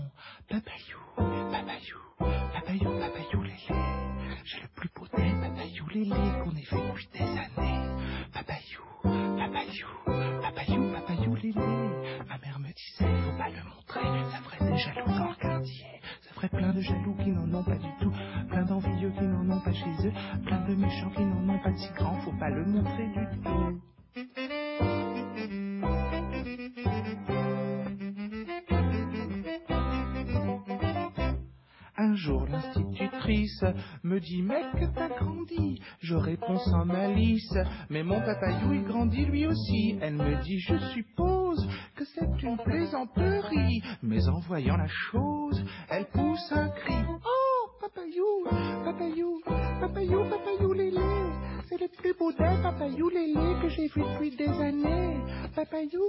[0.49, 2.12] papayou, papayou,
[2.53, 3.57] papayou, papayou lélé.
[4.45, 6.11] J'ai le plus beau des papayou lélé
[6.43, 7.81] qu'on ait fait depuis des années.
[8.33, 9.89] Papayou, papayou,
[10.43, 11.53] papayou, papayou lélé.
[12.29, 15.87] Ma mère me disait, faut pas le montrer, ça ferait des jaloux dans le quartier.
[16.23, 18.13] Ça ferait plein de jaloux qui n'en ont pas du tout,
[18.49, 20.13] plein d'envieux qui n'en ont pas chez eux,
[20.45, 23.81] plein de méchants qui n'en ont pas si grand, faut pas le montrer du tout.
[32.03, 33.65] Un jour, l'institutrice
[34.03, 35.81] me dit, mec, t'as grandi.
[36.01, 37.55] Je réponds sans malice,
[37.91, 39.99] mais mon papayou, il grandit lui aussi.
[40.01, 43.85] Elle me dit, je suppose que c'est une plaisanterie.
[44.03, 47.05] Mais en voyant la chose, elle pousse un cri.
[47.09, 48.49] Oh, papayou,
[48.85, 49.41] papayou,
[49.81, 51.52] papayou, papayou lélé.
[51.73, 55.17] C'est le plus beau des papayou lélé que j'ai vu depuis des années.
[55.57, 56.03] Papayou,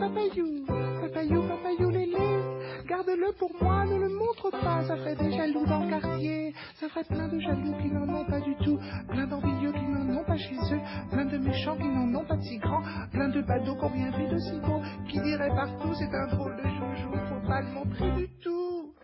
[0.00, 0.64] papayou,
[1.02, 2.16] papayou, papayou lélé.
[2.88, 6.54] Garde-le pour moi, ne le montre pas, ça ferait des jaloux dans le quartier.
[6.80, 8.78] Ça ferait plein de jaloux qui n'en ont pas du tout,
[9.10, 12.36] plein d'envieux qui n'en ont pas chez eux, plein de méchants qui n'en ont pas
[12.36, 15.92] de si grands, plein de badauds qu'on rien vu de si beau, qui diraient partout
[15.92, 18.94] c'est un drôle de joujou, faut pas le montrer du tout.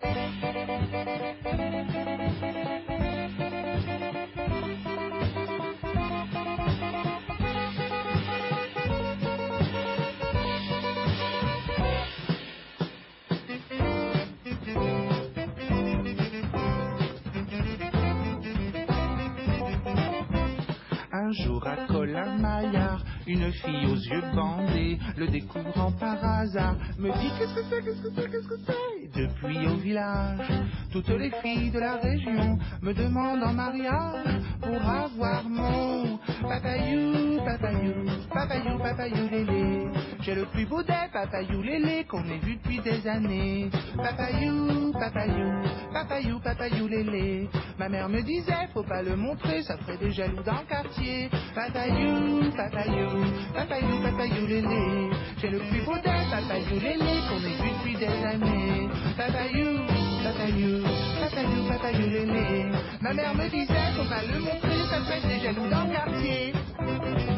[21.29, 27.31] Un jour à Colin-Maillard, une fille aux yeux bandés, le découvrant par hasard, me dit
[27.39, 29.21] qu'est-ce que c'est, qu'est-ce que c'est, qu'est-ce que c'est?
[29.21, 30.49] Depuis au village,
[30.91, 37.95] toutes les filles de la région me demandent en mariage pour avoir mon papayou, papayou,
[38.33, 39.87] papayou, papayou lélé.
[40.29, 43.71] J'ai le plus beau des papayou lélé qu'on ait vu depuis des années.
[43.97, 45.51] Papayou, papayou,
[45.91, 47.49] papayou, papayou lélé.
[47.79, 51.31] Ma mère me disait, faut pas le montrer, ça ferait des jaloux dans le quartier.
[51.55, 55.11] Papayou, papayou, papayou, papayou lélé.
[55.41, 58.91] J'ai le plus beau des papayou lélé qu'on ait vu depuis des années.
[59.17, 59.79] Papayou,
[60.25, 60.85] papayou,
[61.23, 62.67] papayou, papayou lélé.
[63.01, 67.38] Ma mère me disait, faut pas le montrer, ça ferait des jaloux dans le quartier.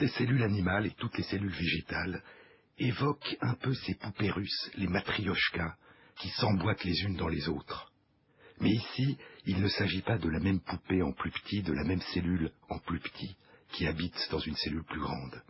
[0.00, 2.22] Toutes les cellules animales et toutes les cellules végétales
[2.78, 5.76] évoquent un peu ces poupées russes, les matrioshkas,
[6.16, 7.92] qui s'emboîtent les unes dans les autres.
[8.60, 11.84] Mais ici, il ne s'agit pas de la même poupée en plus petit, de la
[11.84, 13.36] même cellule en plus petit,
[13.72, 15.42] qui habite dans une cellule plus grande.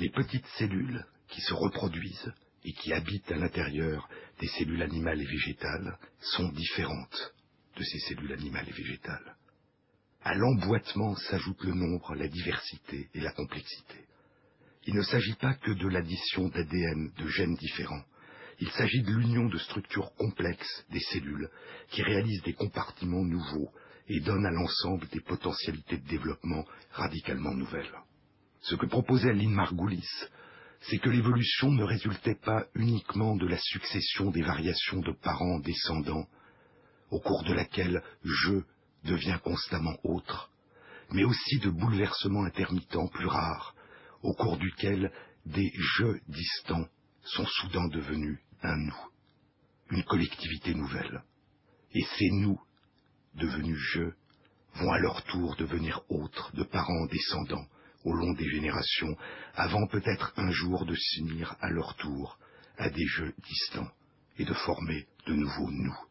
[0.00, 2.32] Les petites cellules qui se reproduisent
[2.64, 4.08] et qui habitent à l'intérieur
[4.40, 7.32] des cellules animales et végétales sont différentes
[7.76, 9.37] de ces cellules animales et végétales.
[10.22, 14.04] À l'emboîtement s'ajoute le nombre, la diversité et la complexité.
[14.86, 18.02] Il ne s'agit pas que de l'addition d'ADN, de gènes différents.
[18.60, 21.48] Il s'agit de l'union de structures complexes des cellules
[21.90, 23.70] qui réalisent des compartiments nouveaux
[24.08, 27.94] et donnent à l'ensemble des potentialités de développement radicalement nouvelles.
[28.62, 30.08] Ce que proposait Lynn Margulis,
[30.80, 36.26] c'est que l'évolution ne résultait pas uniquement de la succession des variations de parents descendants,
[37.10, 38.62] au cours de laquelle je
[39.04, 40.50] devient constamment autre,
[41.10, 43.74] mais aussi de bouleversements intermittents plus rares,
[44.22, 45.12] au cours duquel
[45.46, 46.86] des je distants
[47.24, 49.08] sont soudain devenus un nous,
[49.90, 51.22] une collectivité nouvelle.
[51.92, 52.60] Et ces nous,
[53.34, 54.10] devenus je,
[54.74, 57.66] vont à leur tour devenir autres de parents descendants
[58.04, 59.16] au long des générations,
[59.54, 62.38] avant peut-être un jour de s'unir à leur tour
[62.76, 63.90] à des jeux distants
[64.38, 66.07] et de former de nouveaux nous.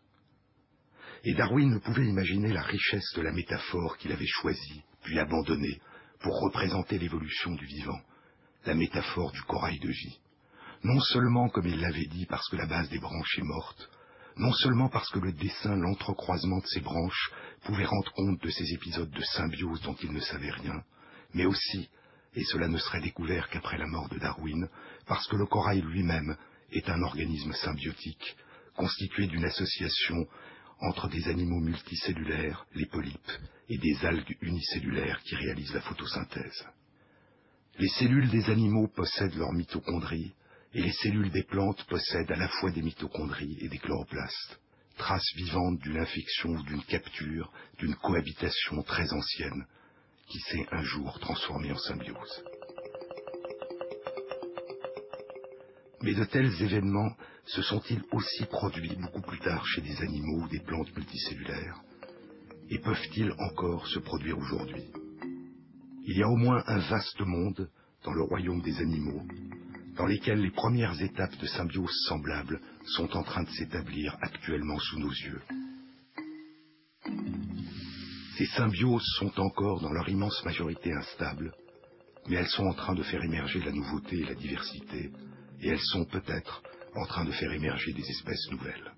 [1.28, 5.82] Et Darwin ne pouvait imaginer la richesse de la métaphore qu'il avait choisie, puis abandonnée,
[6.21, 7.99] pour représenter l'évolution du vivant,
[8.65, 10.19] la métaphore du corail de vie.
[10.86, 13.89] Non seulement, comme il l'avait dit, parce que la base des branches est morte,
[14.38, 17.32] non seulement parce que le dessin, l'entrecroisement de ces branches
[17.65, 20.82] pouvait rendre compte de ces épisodes de symbiose dont il ne savait rien,
[21.34, 21.89] mais aussi,
[22.36, 24.69] et cela ne serait découvert qu'après la mort de Darwin,
[25.05, 26.38] parce que le corail lui-même
[26.71, 28.38] est un organisme symbiotique,
[28.78, 30.25] constituée d'une association
[30.80, 33.32] entre des animaux multicellulaires, les polypes,
[33.69, 36.65] et des algues unicellulaires qui réalisent la photosynthèse.
[37.80, 40.34] Les cellules des animaux possèdent leurs mitochondries,
[40.73, 44.59] et les cellules des plantes possèdent à la fois des mitochondries et des chloroplastes,
[44.97, 49.65] traces vivantes d'une infection ou d'une capture, d'une cohabitation très ancienne,
[50.28, 52.43] qui s'est un jour transformée en symbiose.
[56.01, 57.15] Mais de tels événements
[57.48, 61.82] se sont-ils aussi produits beaucoup plus tard chez des animaux ou des plantes multicellulaires?
[62.70, 64.84] Et peuvent-ils encore se produire aujourd'hui?
[66.06, 67.70] Il y a au moins un vaste monde
[68.04, 69.24] dans le royaume des animaux,
[69.95, 75.00] dans lesquels les premières étapes de symbiose semblables sont en train de s'établir actuellement sous
[75.00, 75.41] nos yeux.
[78.38, 81.54] Ces symbioses sont encore dans leur immense majorité instables,
[82.28, 85.12] mais elles sont en train de faire émerger la nouveauté et la diversité,
[85.62, 86.62] et elles sont peut-être
[86.98, 88.91] en train de faire émerger des espèces nouvelles.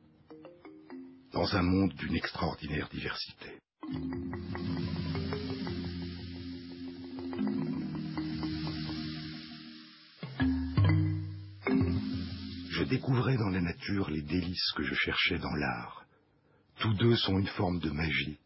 [1.34, 3.60] Dans un monde d'une extraordinaire diversité.
[12.70, 16.06] Je découvrais dans la nature les délices que je cherchais dans l'art.
[16.80, 18.40] Tous deux sont une forme de magie.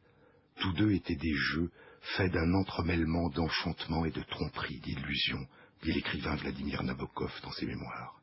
[0.59, 1.71] Tous deux étaient des jeux
[2.17, 5.45] faits d'un entremêlement d'enchantement et de tromperie, d'illusion,
[5.83, 8.22] dit l'écrivain Vladimir Nabokov dans ses mémoires.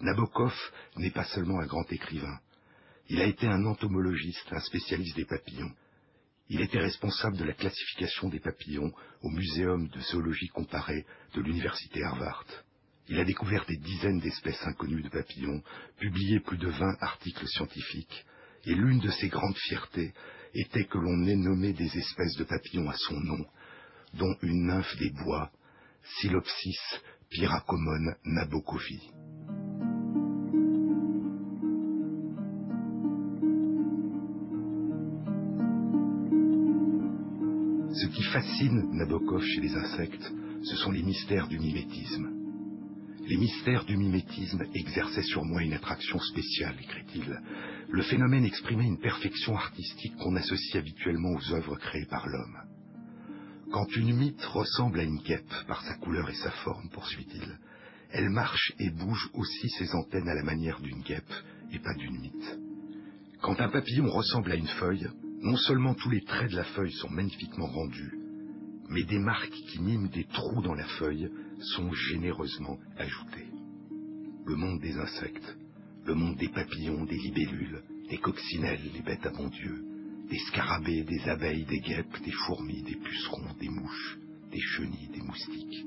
[0.00, 0.54] Nabokov
[0.96, 2.38] n'est pas seulement un grand écrivain.
[3.08, 5.72] Il a été un entomologiste, un spécialiste des papillons.
[6.48, 8.92] Il était responsable de la classification des papillons
[9.22, 12.46] au Muséum de zoologie comparée de l'Université Harvard.
[13.08, 15.62] Il a découvert des dizaines d'espèces inconnues de papillons,
[15.98, 18.24] publié plus de vingt articles scientifiques,
[18.64, 20.12] et l'une de ses grandes fiertés
[20.54, 23.44] était que l'on ait nommé des espèces de papillons à son nom,
[24.14, 25.50] dont une nymphe des bois,
[26.20, 26.78] Silopsis
[27.30, 29.29] pyracomone nabokovi.
[38.32, 42.30] Fascine Nabokov chez les insectes, ce sont les mystères du mimétisme.
[43.26, 47.40] Les mystères du mimétisme exerçaient sur moi une attraction spéciale, écrit-il.
[47.90, 52.56] Le phénomène exprimait une perfection artistique qu'on associe habituellement aux œuvres créées par l'homme.
[53.72, 57.58] Quand une mythe ressemble à une guêpe par sa couleur et sa forme, poursuit-il,
[58.12, 61.32] elle marche et bouge aussi ses antennes à la manière d'une guêpe
[61.72, 62.58] et pas d'une mythe.
[63.42, 65.08] Quand un papillon ressemble à une feuille,
[65.42, 68.19] non seulement tous les traits de la feuille sont magnifiquement rendus,
[68.90, 71.30] mais des marques qui miment des trous dans la feuille
[71.60, 73.46] sont généreusement ajoutées.
[74.46, 75.56] Le monde des insectes,
[76.06, 79.84] le monde des papillons, des libellules, des coccinelles, les bêtes à bon Dieu,
[80.28, 84.18] des scarabées, des abeilles, des guêpes, des fourmis, des pucerons, des mouches,
[84.50, 85.86] des chenilles, des moustiques,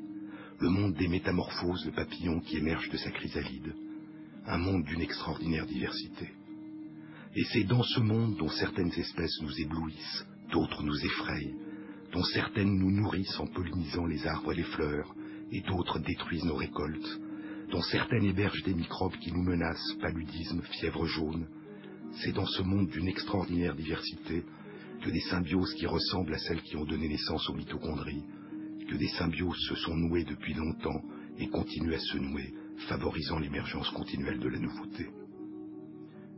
[0.62, 3.76] le monde des métamorphoses, le papillon qui émerge de sa chrysalide,
[4.45, 6.30] un monde d'une extraordinaire diversité.
[7.36, 11.56] Et c'est dans ce monde dont certaines espèces nous éblouissent, d'autres nous effrayent,
[12.14, 15.14] dont certaines nous nourrissent en pollinisant les arbres et les fleurs,
[15.51, 17.20] et d'autres détruisent nos récoltes,
[17.72, 21.47] dont certaines hébergent des microbes qui nous menacent, paludisme, fièvre jaune.
[22.22, 24.43] C'est dans ce monde d'une extraordinaire diversité
[25.03, 28.24] que des symbioses qui ressemblent à celles qui ont donné naissance aux mitochondries,
[28.88, 31.01] que des symbioses se sont nouées depuis longtemps
[31.39, 32.53] et continuent à se nouer,
[32.88, 35.07] favorisant l'émergence continuelle de la nouveauté.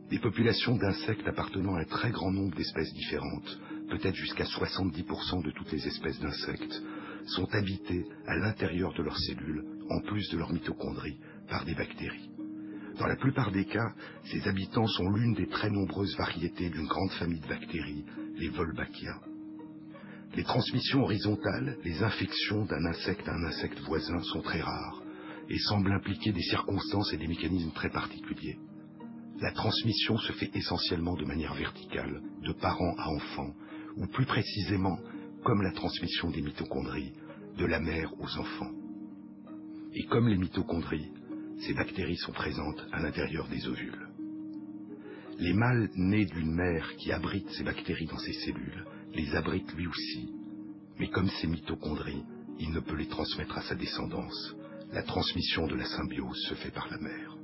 [0.09, 3.59] Des populations d'insectes appartenant à un très grand nombre d'espèces différentes,
[3.90, 6.82] peut-être jusqu'à 70% de toutes les espèces d'insectes,
[7.28, 11.20] sont habitées à l'intérieur de leurs cellules, en plus de leurs mitochondries,
[11.50, 12.30] par des bactéries.
[13.00, 13.94] Dans la plupart des cas,
[14.32, 18.06] ces habitants sont l'une des très nombreuses variétés d'une grande famille de bactéries,
[18.38, 19.20] les Wolbachia.
[20.36, 25.02] Les transmissions horizontales, les infections d'un insecte à un insecte voisin sont très rares
[25.50, 28.58] et semblent impliquer des circonstances et des mécanismes très particuliers.
[29.42, 33.54] La transmission se fait essentiellement de manière verticale, de parent à enfant,
[33.98, 35.00] ou plus précisément,
[35.43, 37.14] comme la transmission des mitochondries,
[37.58, 38.72] de la mère aux enfants.
[39.93, 41.12] Et comme les mitochondries,
[41.60, 44.08] ces bactéries sont présentes à l'intérieur des ovules.
[45.39, 49.88] Les mâles nés d'une mère qui abrite ces bactéries dans ses cellules les abrite lui
[49.88, 50.30] aussi,
[51.00, 52.24] mais comme ces mitochondries,
[52.60, 54.56] il ne peut les transmettre à sa descendance.
[54.91, 57.38] La transmission de la symbiose se fait par la mère.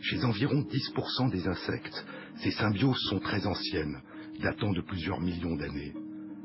[0.00, 2.04] Chez environ 10% des insectes,
[2.42, 4.00] ces symbioses sont très anciennes,
[4.38, 5.94] datant de plusieurs millions d'années,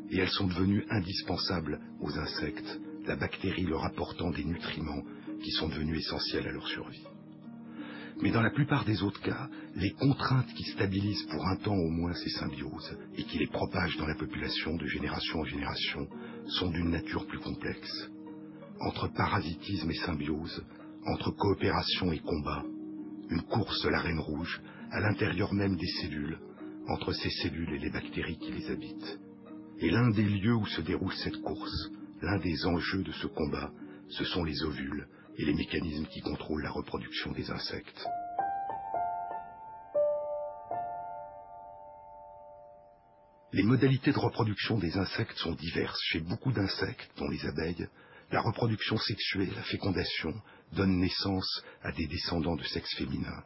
[0.09, 5.03] et elles sont devenues indispensables aux insectes, la bactérie leur apportant des nutriments
[5.43, 7.05] qui sont devenus essentiels à leur survie.
[8.21, 11.89] Mais dans la plupart des autres cas, les contraintes qui stabilisent pour un temps au
[11.89, 16.07] moins ces symbioses et qui les propagent dans la population de génération en génération
[16.47, 18.09] sont d'une nature plus complexe.
[18.79, 20.63] Entre parasitisme et symbiose,
[21.05, 22.63] entre coopération et combat,
[23.29, 24.61] une course la reine rouge,
[24.91, 26.37] à l'intérieur même des cellules,
[26.87, 29.19] entre ces cellules et les bactéries qui les habitent.
[29.79, 31.89] Et l'un des lieux où se déroule cette course,
[32.21, 33.71] l'un des enjeux de ce combat,
[34.09, 35.07] ce sont les ovules
[35.37, 38.05] et les mécanismes qui contrôlent la reproduction des insectes.
[43.53, 45.99] Les modalités de reproduction des insectes sont diverses.
[46.03, 47.87] Chez beaucoup d'insectes, dont les abeilles,
[48.31, 50.33] la reproduction sexuée, la fécondation,
[50.71, 53.43] donnent naissance à des descendants de sexe féminin.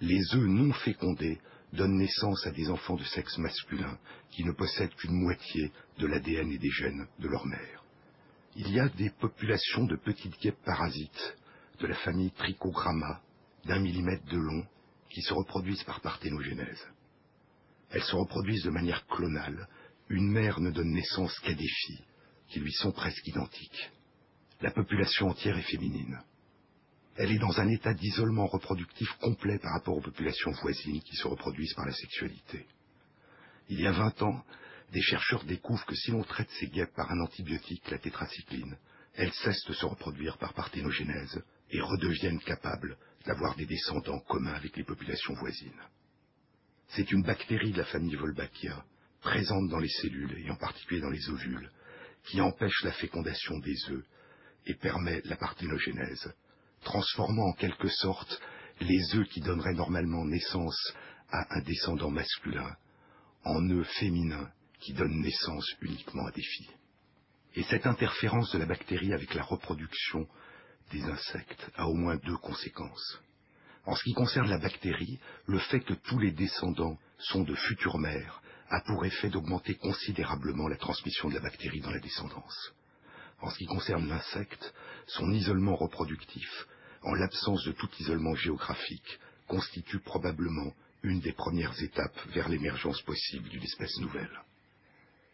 [0.00, 1.38] Les œufs non fécondés
[1.72, 3.98] donnent naissance à des enfants de sexe masculin
[4.30, 7.84] qui ne possèdent qu'une moitié de l'ADN et des gènes de leur mère.
[8.56, 11.36] Il y a des populations de petites guêpes parasites
[11.80, 13.22] de la famille Trichogramma
[13.64, 14.66] d'un millimètre de long
[15.08, 16.86] qui se reproduisent par parthénogénèse.
[17.90, 19.68] Elles se reproduisent de manière clonale.
[20.08, 22.04] Une mère ne donne naissance qu'à des filles
[22.48, 23.90] qui lui sont presque identiques.
[24.60, 26.22] La population entière est féminine.
[27.16, 31.28] Elle est dans un état d'isolement reproductif complet par rapport aux populations voisines qui se
[31.28, 32.66] reproduisent par la sexualité.
[33.68, 34.44] Il y a 20 ans,
[34.92, 38.76] des chercheurs découvrent que si l'on traite ces guêpes par un antibiotique, la tétracycline,
[39.14, 42.96] elles cessent de se reproduire par parthénogénèse et redeviennent capables
[43.26, 45.80] d'avoir des descendants communs avec les populations voisines.
[46.88, 48.84] C'est une bactérie de la famille Wolbachia,
[49.20, 51.70] présente dans les cellules et en particulier dans les ovules,
[52.24, 54.04] qui empêche la fécondation des œufs
[54.66, 56.34] et permet la parthénogénèse,
[56.82, 58.40] transformant en quelque sorte
[58.80, 60.92] les œufs qui donneraient normalement naissance
[61.30, 62.76] à un descendant masculin
[63.44, 66.70] en œufs féminins qui donnent naissance uniquement à des filles.
[67.54, 70.26] Et cette interférence de la bactérie avec la reproduction
[70.90, 73.20] des insectes a au moins deux conséquences.
[73.84, 77.98] En ce qui concerne la bactérie, le fait que tous les descendants sont de futures
[77.98, 82.72] mères a pour effet d'augmenter considérablement la transmission de la bactérie dans la descendance.
[83.40, 84.72] En ce qui concerne l'insecte,
[85.06, 86.66] son isolement reproductif,
[87.02, 90.72] en l'absence de tout isolement géographique, constitue probablement
[91.02, 94.40] une des premières étapes vers l'émergence possible d'une espèce nouvelle.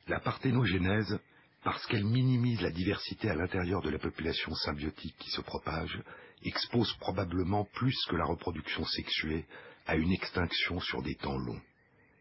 [0.06, 1.18] La parthénogénèse,
[1.62, 6.00] parce qu'elle minimise la diversité à l'intérieur de la population symbiotique qui se propage,
[6.42, 9.44] expose probablement plus que la reproduction sexuée
[9.86, 11.60] à une extinction sur des temps longs.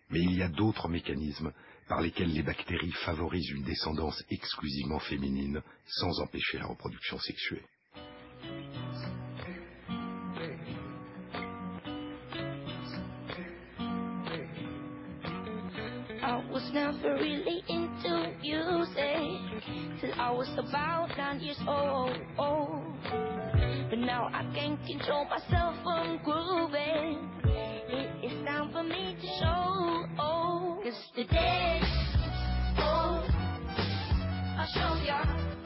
[0.10, 1.54] Mais il y a d'autres mécanismes
[1.88, 7.64] par lesquels les bactéries favorisent une descendance exclusivement féminine sans empêcher la reproduction sexuée.
[16.78, 22.16] Never really into music till I was about nine years old.
[23.90, 27.30] But now I can't control myself from grooving.
[27.90, 30.06] It is time for me to show.
[30.84, 31.82] Cause today,
[32.78, 33.26] oh,
[34.60, 35.57] I'll show ya.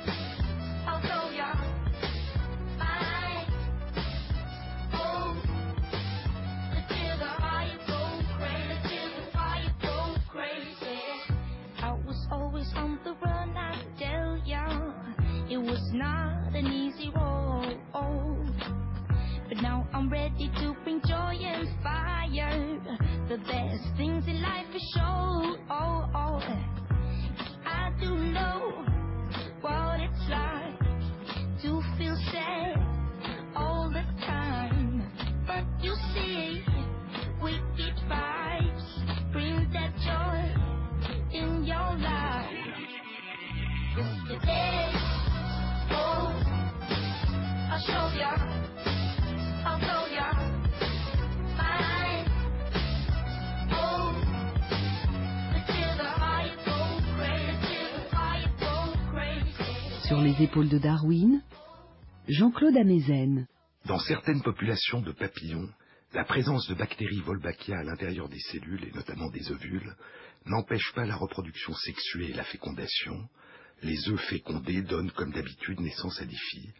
[60.24, 61.42] Les épaules de Darwin,
[62.28, 63.48] Jean-Claude Amezen.
[63.86, 65.68] Dans certaines populations de papillons,
[66.14, 69.96] la présence de bactéries Wolbachia à l'intérieur des cellules, et notamment des ovules,
[70.46, 73.28] n'empêche pas la reproduction sexuée et la fécondation.
[73.82, 76.74] Les œufs fécondés donnent comme d'habitude naissance à des filles.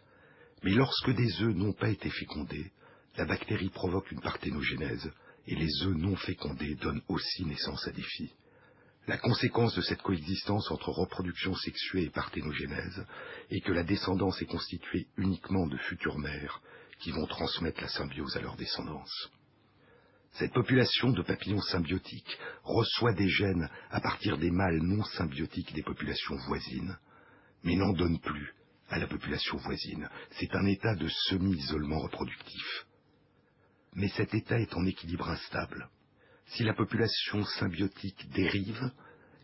[0.62, 2.70] Mais lorsque des œufs n'ont pas été fécondés,
[3.16, 5.10] la bactérie provoque une parthénogénèse
[5.48, 8.34] et les œufs non fécondés donnent aussi naissance à des filles.
[9.08, 13.04] La conséquence de cette coexistence entre reproduction sexuée et parthénogénèse
[13.50, 16.62] est que la descendance est constituée uniquement de futures mères
[17.00, 19.30] qui vont transmettre la symbiose à leur descendance.
[20.34, 25.82] Cette population de papillons symbiotiques reçoit des gènes à partir des mâles non symbiotiques des
[25.82, 26.96] populations voisines,
[27.64, 28.54] mais n'en donne plus
[28.88, 30.08] à la population voisine.
[30.38, 32.86] C'est un état de semi-isolement reproductif.
[33.94, 35.88] Mais cet état est en équilibre instable.
[36.46, 38.90] Si la population symbiotique dérive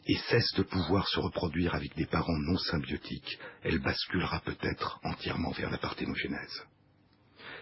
[0.06, 5.50] et cesse de pouvoir se reproduire avec des parents non symbiotiques, elle basculera peut-être entièrement
[5.52, 6.64] vers la parthénogénèse.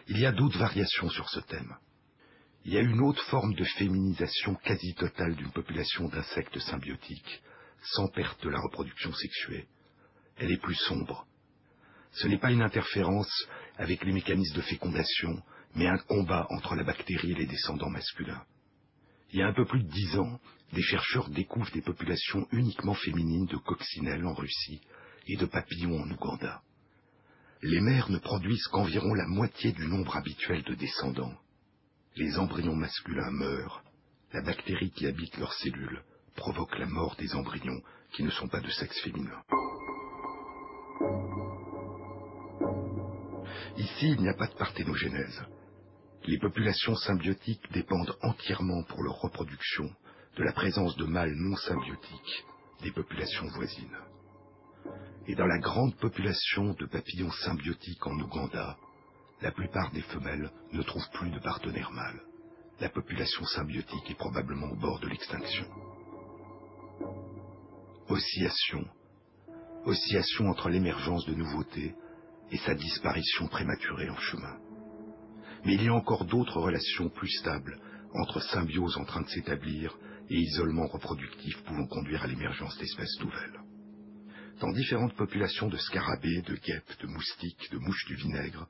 [0.08, 1.74] Il y a d'autres variations sur ce thème.
[2.64, 7.42] Il y a une autre forme de féminisation quasi totale d'une population d'insectes symbiotiques,
[7.94, 9.66] sans perte de la reproduction sexuée.
[10.36, 11.26] Elle est plus sombre.
[12.12, 15.42] Ce n'est pas une interférence avec les mécanismes de fécondation,
[15.74, 18.44] mais un combat entre la bactérie et les descendants masculins.
[19.32, 20.40] Il y a un peu plus de dix ans,
[20.72, 24.80] des chercheurs découvrent des populations uniquement féminines de coccinelles en Russie
[25.26, 26.62] et de papillons en Ouganda.
[27.62, 31.34] Les mères ne produisent qu'environ la moitié du nombre habituel de descendants.
[32.16, 33.82] Les embryons masculins meurent.
[34.32, 36.02] La bactérie qui habite leurs cellules
[36.34, 37.80] provoque la mort des embryons
[38.12, 39.42] qui ne sont pas de sexe féminin.
[43.76, 45.42] Ici, il n'y a pas de parthénogénèse.
[46.26, 49.88] Les populations symbiotiques dépendent entièrement pour leur reproduction
[50.36, 52.44] de la présence de mâles non symbiotiques
[52.82, 53.96] des populations voisines.
[55.28, 58.76] Et dans la grande population de papillons symbiotiques en Ouganda,
[59.40, 62.22] la plupart des femelles ne trouvent plus de partenaires mâles.
[62.80, 65.66] La population symbiotique est probablement au bord de l'extinction.
[68.08, 68.84] Oscillation.
[69.84, 71.94] Oscillation entre l'émergence de nouveautés
[72.50, 74.65] et sa disparition prématurée en chemin.
[75.66, 77.76] Mais il y a encore d'autres relations plus stables
[78.14, 79.98] entre symbiose en train de s'établir
[80.30, 83.60] et isolement reproductif pouvant conduire à l'émergence d'espèces nouvelles.
[84.60, 88.68] Dans différentes populations de scarabées, de guêpes, de moustiques, de mouches du vinaigre,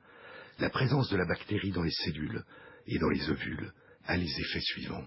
[0.57, 2.43] la présence de la bactérie dans les cellules
[2.87, 3.71] et dans les ovules
[4.07, 5.05] a les effets suivants.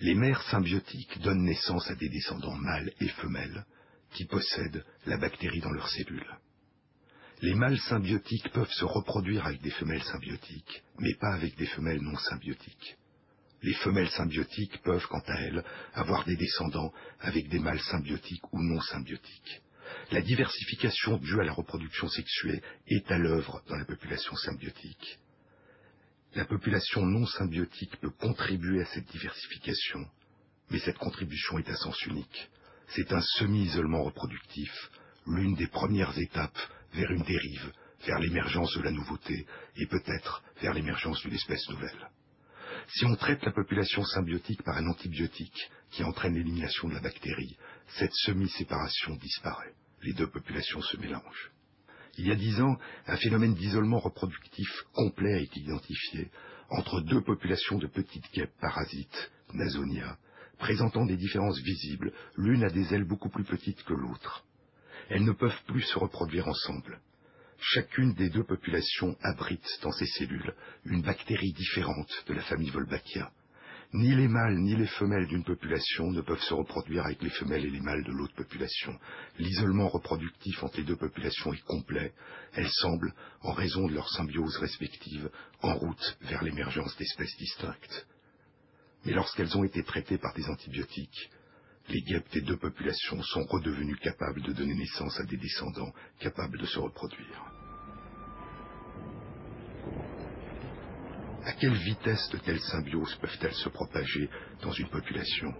[0.00, 3.66] Les mères symbiotiques donnent naissance à des descendants mâles et femelles
[4.14, 6.38] qui possèdent la bactérie dans leurs cellules.
[7.42, 12.00] Les mâles symbiotiques peuvent se reproduire avec des femelles symbiotiques, mais pas avec des femelles
[12.00, 12.96] non symbiotiques.
[13.62, 15.62] Les femelles symbiotiques peuvent, quant à elles,
[15.92, 19.60] avoir des descendants avec des mâles symbiotiques ou non symbiotiques.
[20.12, 25.18] La diversification due à la reproduction sexuée est à l'œuvre dans la population symbiotique.
[26.34, 30.06] La population non symbiotique peut contribuer à cette diversification,
[30.70, 32.48] mais cette contribution est à sens unique.
[32.88, 34.90] C'est un semi-isolement reproductif,
[35.26, 36.58] l'une des premières étapes
[36.94, 37.72] vers une dérive,
[38.06, 42.08] vers l'émergence de la nouveauté et peut-être vers l'émergence d'une espèce nouvelle.
[42.88, 47.56] Si on traite la population symbiotique par un antibiotique qui entraîne l'élimination de la bactérie,
[47.98, 49.74] cette semi-séparation disparaît.
[50.02, 51.52] Les deux populations se mélangent.
[52.18, 52.76] Il y a dix ans,
[53.06, 56.30] un phénomène d'isolement reproductif complet a été identifié
[56.70, 60.16] entre deux populations de petites guêpes parasites, Nasonia,
[60.58, 64.44] présentant des différences visibles, l'une a des ailes beaucoup plus petites que l'autre.
[65.08, 67.00] Elles ne peuvent plus se reproduire ensemble.
[67.58, 70.54] Chacune des deux populations abrite dans ses cellules
[70.84, 73.30] une bactérie différente de la famille Wolbachia.
[73.92, 77.64] Ni les mâles ni les femelles d'une population ne peuvent se reproduire avec les femelles
[77.64, 78.98] et les mâles de l'autre population.
[79.38, 82.12] L'isolement reproductif entre les deux populations est complet.
[82.54, 85.30] Elles semblent, en raison de leur symbiose respective,
[85.62, 88.06] en route vers l'émergence d'espèces distinctes.
[89.04, 91.30] Mais lorsqu'elles ont été traitées par des antibiotiques,
[91.88, 96.58] les guêpes des deux populations sont redevenues capables de donner naissance à des descendants capables
[96.58, 97.44] de se reproduire.
[101.44, 104.28] À quelle vitesse de telles symbioses peuvent-elles se propager
[104.62, 105.54] dans une population?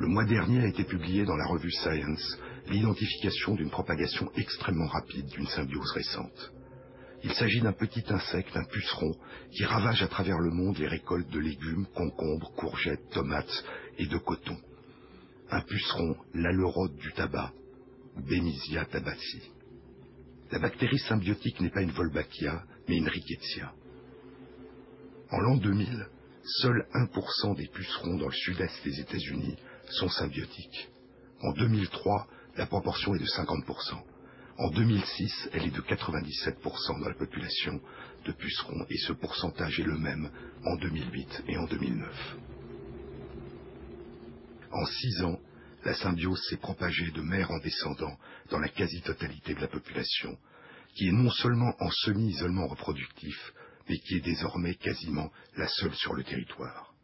[0.00, 5.26] Le mois dernier a été publié dans la revue Science l'identification d'une propagation extrêmement rapide
[5.26, 6.52] d'une symbiose récente.
[7.24, 9.12] Il s'agit d'un petit insecte, un puceron,
[9.52, 13.64] qui ravage à travers le monde les récoltes de légumes, concombres, courgettes, tomates
[13.98, 14.56] et de coton.
[15.50, 17.52] Un puceron, l'aleurode du tabac,
[18.16, 19.42] Bemisia tabaci.
[20.50, 23.72] La bactérie symbiotique n'est pas une Wolbachia, mais une Rickettsia.
[25.30, 26.06] En l'an 2000,
[26.62, 29.56] seul 1% des pucerons dans le sud-est des États-Unis
[29.90, 30.88] sont symbiotiques.
[31.42, 34.02] En 2003, la proportion est de 50%.
[34.58, 37.80] En 2006, elle est de 97% dans la population
[38.26, 40.32] de pucerons et ce pourcentage est le même
[40.64, 42.36] en 2008 et en 2009.
[44.72, 45.38] En six ans,
[45.84, 48.18] la symbiose s'est propagée de mère en descendant
[48.50, 50.36] dans la quasi-totalité de la population,
[50.96, 53.52] qui est non seulement en semi-isolement reproductif,
[53.88, 56.94] mais qui est désormais quasiment la seule sur le territoire.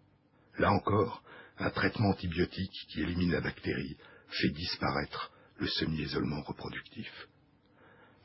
[0.59, 1.23] Là encore,
[1.59, 3.97] un traitement antibiotique qui élimine la bactérie
[4.29, 7.29] fait disparaître le semi-isolement reproductif.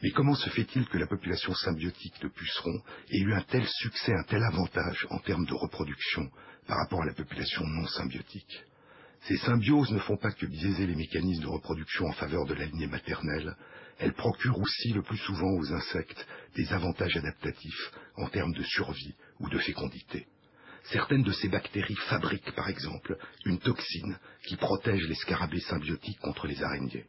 [0.01, 4.13] Mais comment se fait-il que la population symbiotique de pucerons ait eu un tel succès,
[4.13, 6.29] un tel avantage en termes de reproduction
[6.67, 8.63] par rapport à la population non symbiotique?
[9.23, 12.65] Ces symbioses ne font pas que biaiser les mécanismes de reproduction en faveur de la
[12.65, 13.55] lignée maternelle,
[13.97, 16.25] elles procurent aussi le plus souvent aux insectes
[16.55, 20.27] des avantages adaptatifs en termes de survie ou de fécondité.
[20.83, 26.47] Certaines de ces bactéries fabriquent par exemple une toxine qui protège les scarabées symbiotiques contre
[26.47, 27.05] les araignées.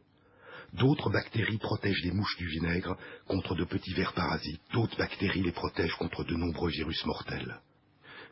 [0.73, 2.97] D'autres bactéries protègent les mouches du vinaigre
[3.27, 4.61] contre de petits vers parasites.
[4.73, 7.59] D'autres bactéries les protègent contre de nombreux virus mortels.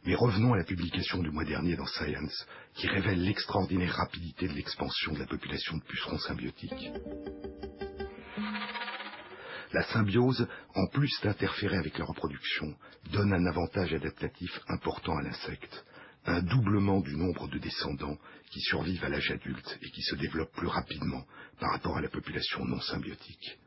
[0.06, 4.54] Mais revenons à la publication du mois dernier dans Science, qui révèle l'extraordinaire rapidité de
[4.54, 6.92] l'expansion de la population de pucerons symbiotiques.
[9.74, 12.74] La symbiose, en plus d'interférer avec la reproduction,
[13.12, 15.86] donne un avantage adaptatif important à l'insecte,
[16.26, 18.18] un doublement du nombre de descendants
[18.52, 21.26] qui survivent à l'âge adulte et qui se développent plus rapidement
[21.60, 23.58] par rapport à la population non symbiotique.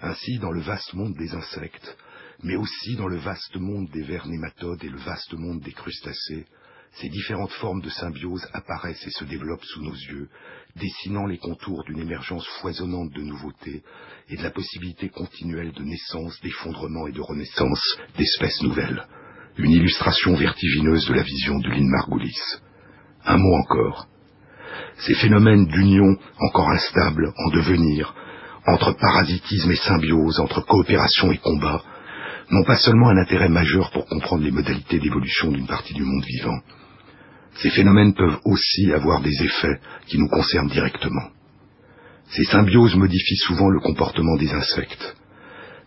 [0.00, 1.96] Ainsi, dans le vaste monde des insectes,
[2.42, 6.46] mais aussi dans le vaste monde des vers nématodes et le vaste monde des crustacés,
[6.94, 10.28] ces différentes formes de symbiose apparaissent et se développent sous nos yeux,
[10.76, 13.82] dessinant les contours d'une émergence foisonnante de nouveautés
[14.28, 19.06] et de la possibilité continuelle de naissance, d'effondrement et de renaissance d'espèces nouvelles.
[19.58, 22.40] Une illustration vertigineuse de la vision de Lynn Margulis.
[23.24, 24.06] Un mot encore.
[24.98, 28.14] Ces phénomènes d'union encore instables, en devenir,
[28.66, 31.82] entre parasitisme et symbiose, entre coopération et combat,
[32.50, 36.24] n'ont pas seulement un intérêt majeur pour comprendre les modalités d'évolution d'une partie du monde
[36.24, 36.58] vivant,
[37.56, 41.28] ces phénomènes peuvent aussi avoir des effets qui nous concernent directement.
[42.30, 45.16] Ces symbioses modifient souvent le comportement des insectes.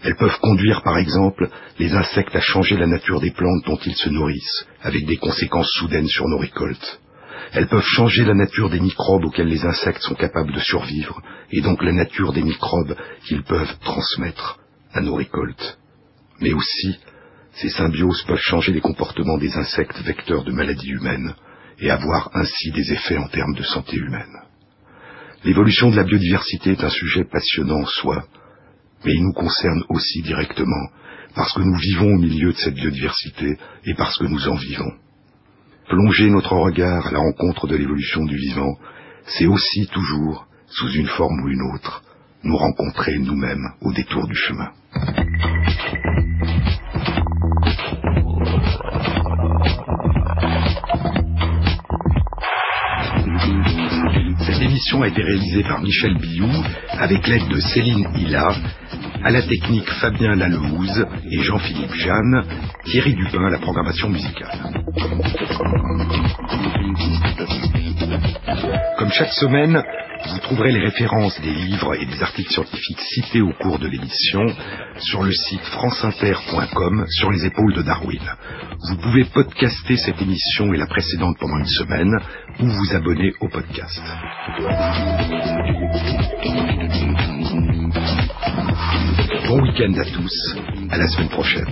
[0.06, 1.50] Elles peuvent conduire, par exemple,
[1.80, 5.72] les insectes à changer la nature des plantes dont ils se nourrissent, avec des conséquences
[5.80, 7.00] soudaines sur nos récoltes.
[7.54, 11.62] Elles peuvent changer la nature des microbes auxquels les insectes sont capables de survivre, et
[11.62, 12.96] donc la nature des microbes
[13.26, 14.60] qu'ils peuvent transmettre
[14.94, 15.80] à nos récoltes.
[16.40, 17.00] Mais aussi,
[17.54, 21.34] ces symbioses peuvent changer les comportements des insectes vecteurs de maladies humaines,
[21.80, 24.44] et avoir ainsi des effets en termes de santé humaine.
[25.44, 28.26] L'évolution de la biodiversité est un sujet passionnant en soi,
[29.06, 30.90] mais il nous concerne aussi directement,
[31.36, 34.92] parce que nous vivons au milieu de cette biodiversité et parce que nous en vivons.
[35.88, 38.78] Plonger notre regard à la rencontre de l'évolution du vivant,
[39.28, 42.02] c'est aussi toujours, sous une forme ou une autre,
[42.44, 44.72] nous rencontrer nous-mêmes au détour du chemin.
[54.76, 56.52] l'émission a été réalisée par Michel Billou
[56.92, 58.50] avec l'aide de Céline Hilla,
[59.26, 62.44] à la technique Fabien Lalehouze et Jean-Philippe Jeanne,
[62.84, 64.72] Thierry Dupin à la programmation musicale.
[69.00, 69.84] Comme chaque semaine,
[70.30, 74.46] vous trouverez les références des livres et des articles scientifiques cités au cours de l'émission
[75.00, 78.22] sur le site franceinter.com sur les épaules de Darwin.
[78.90, 82.16] Vous pouvez podcaster cette émission et la précédente pendant une semaine
[82.60, 84.04] ou vous abonner au podcast.
[89.48, 90.56] Bon week-end à tous,
[90.90, 91.66] à la semaine prochaine.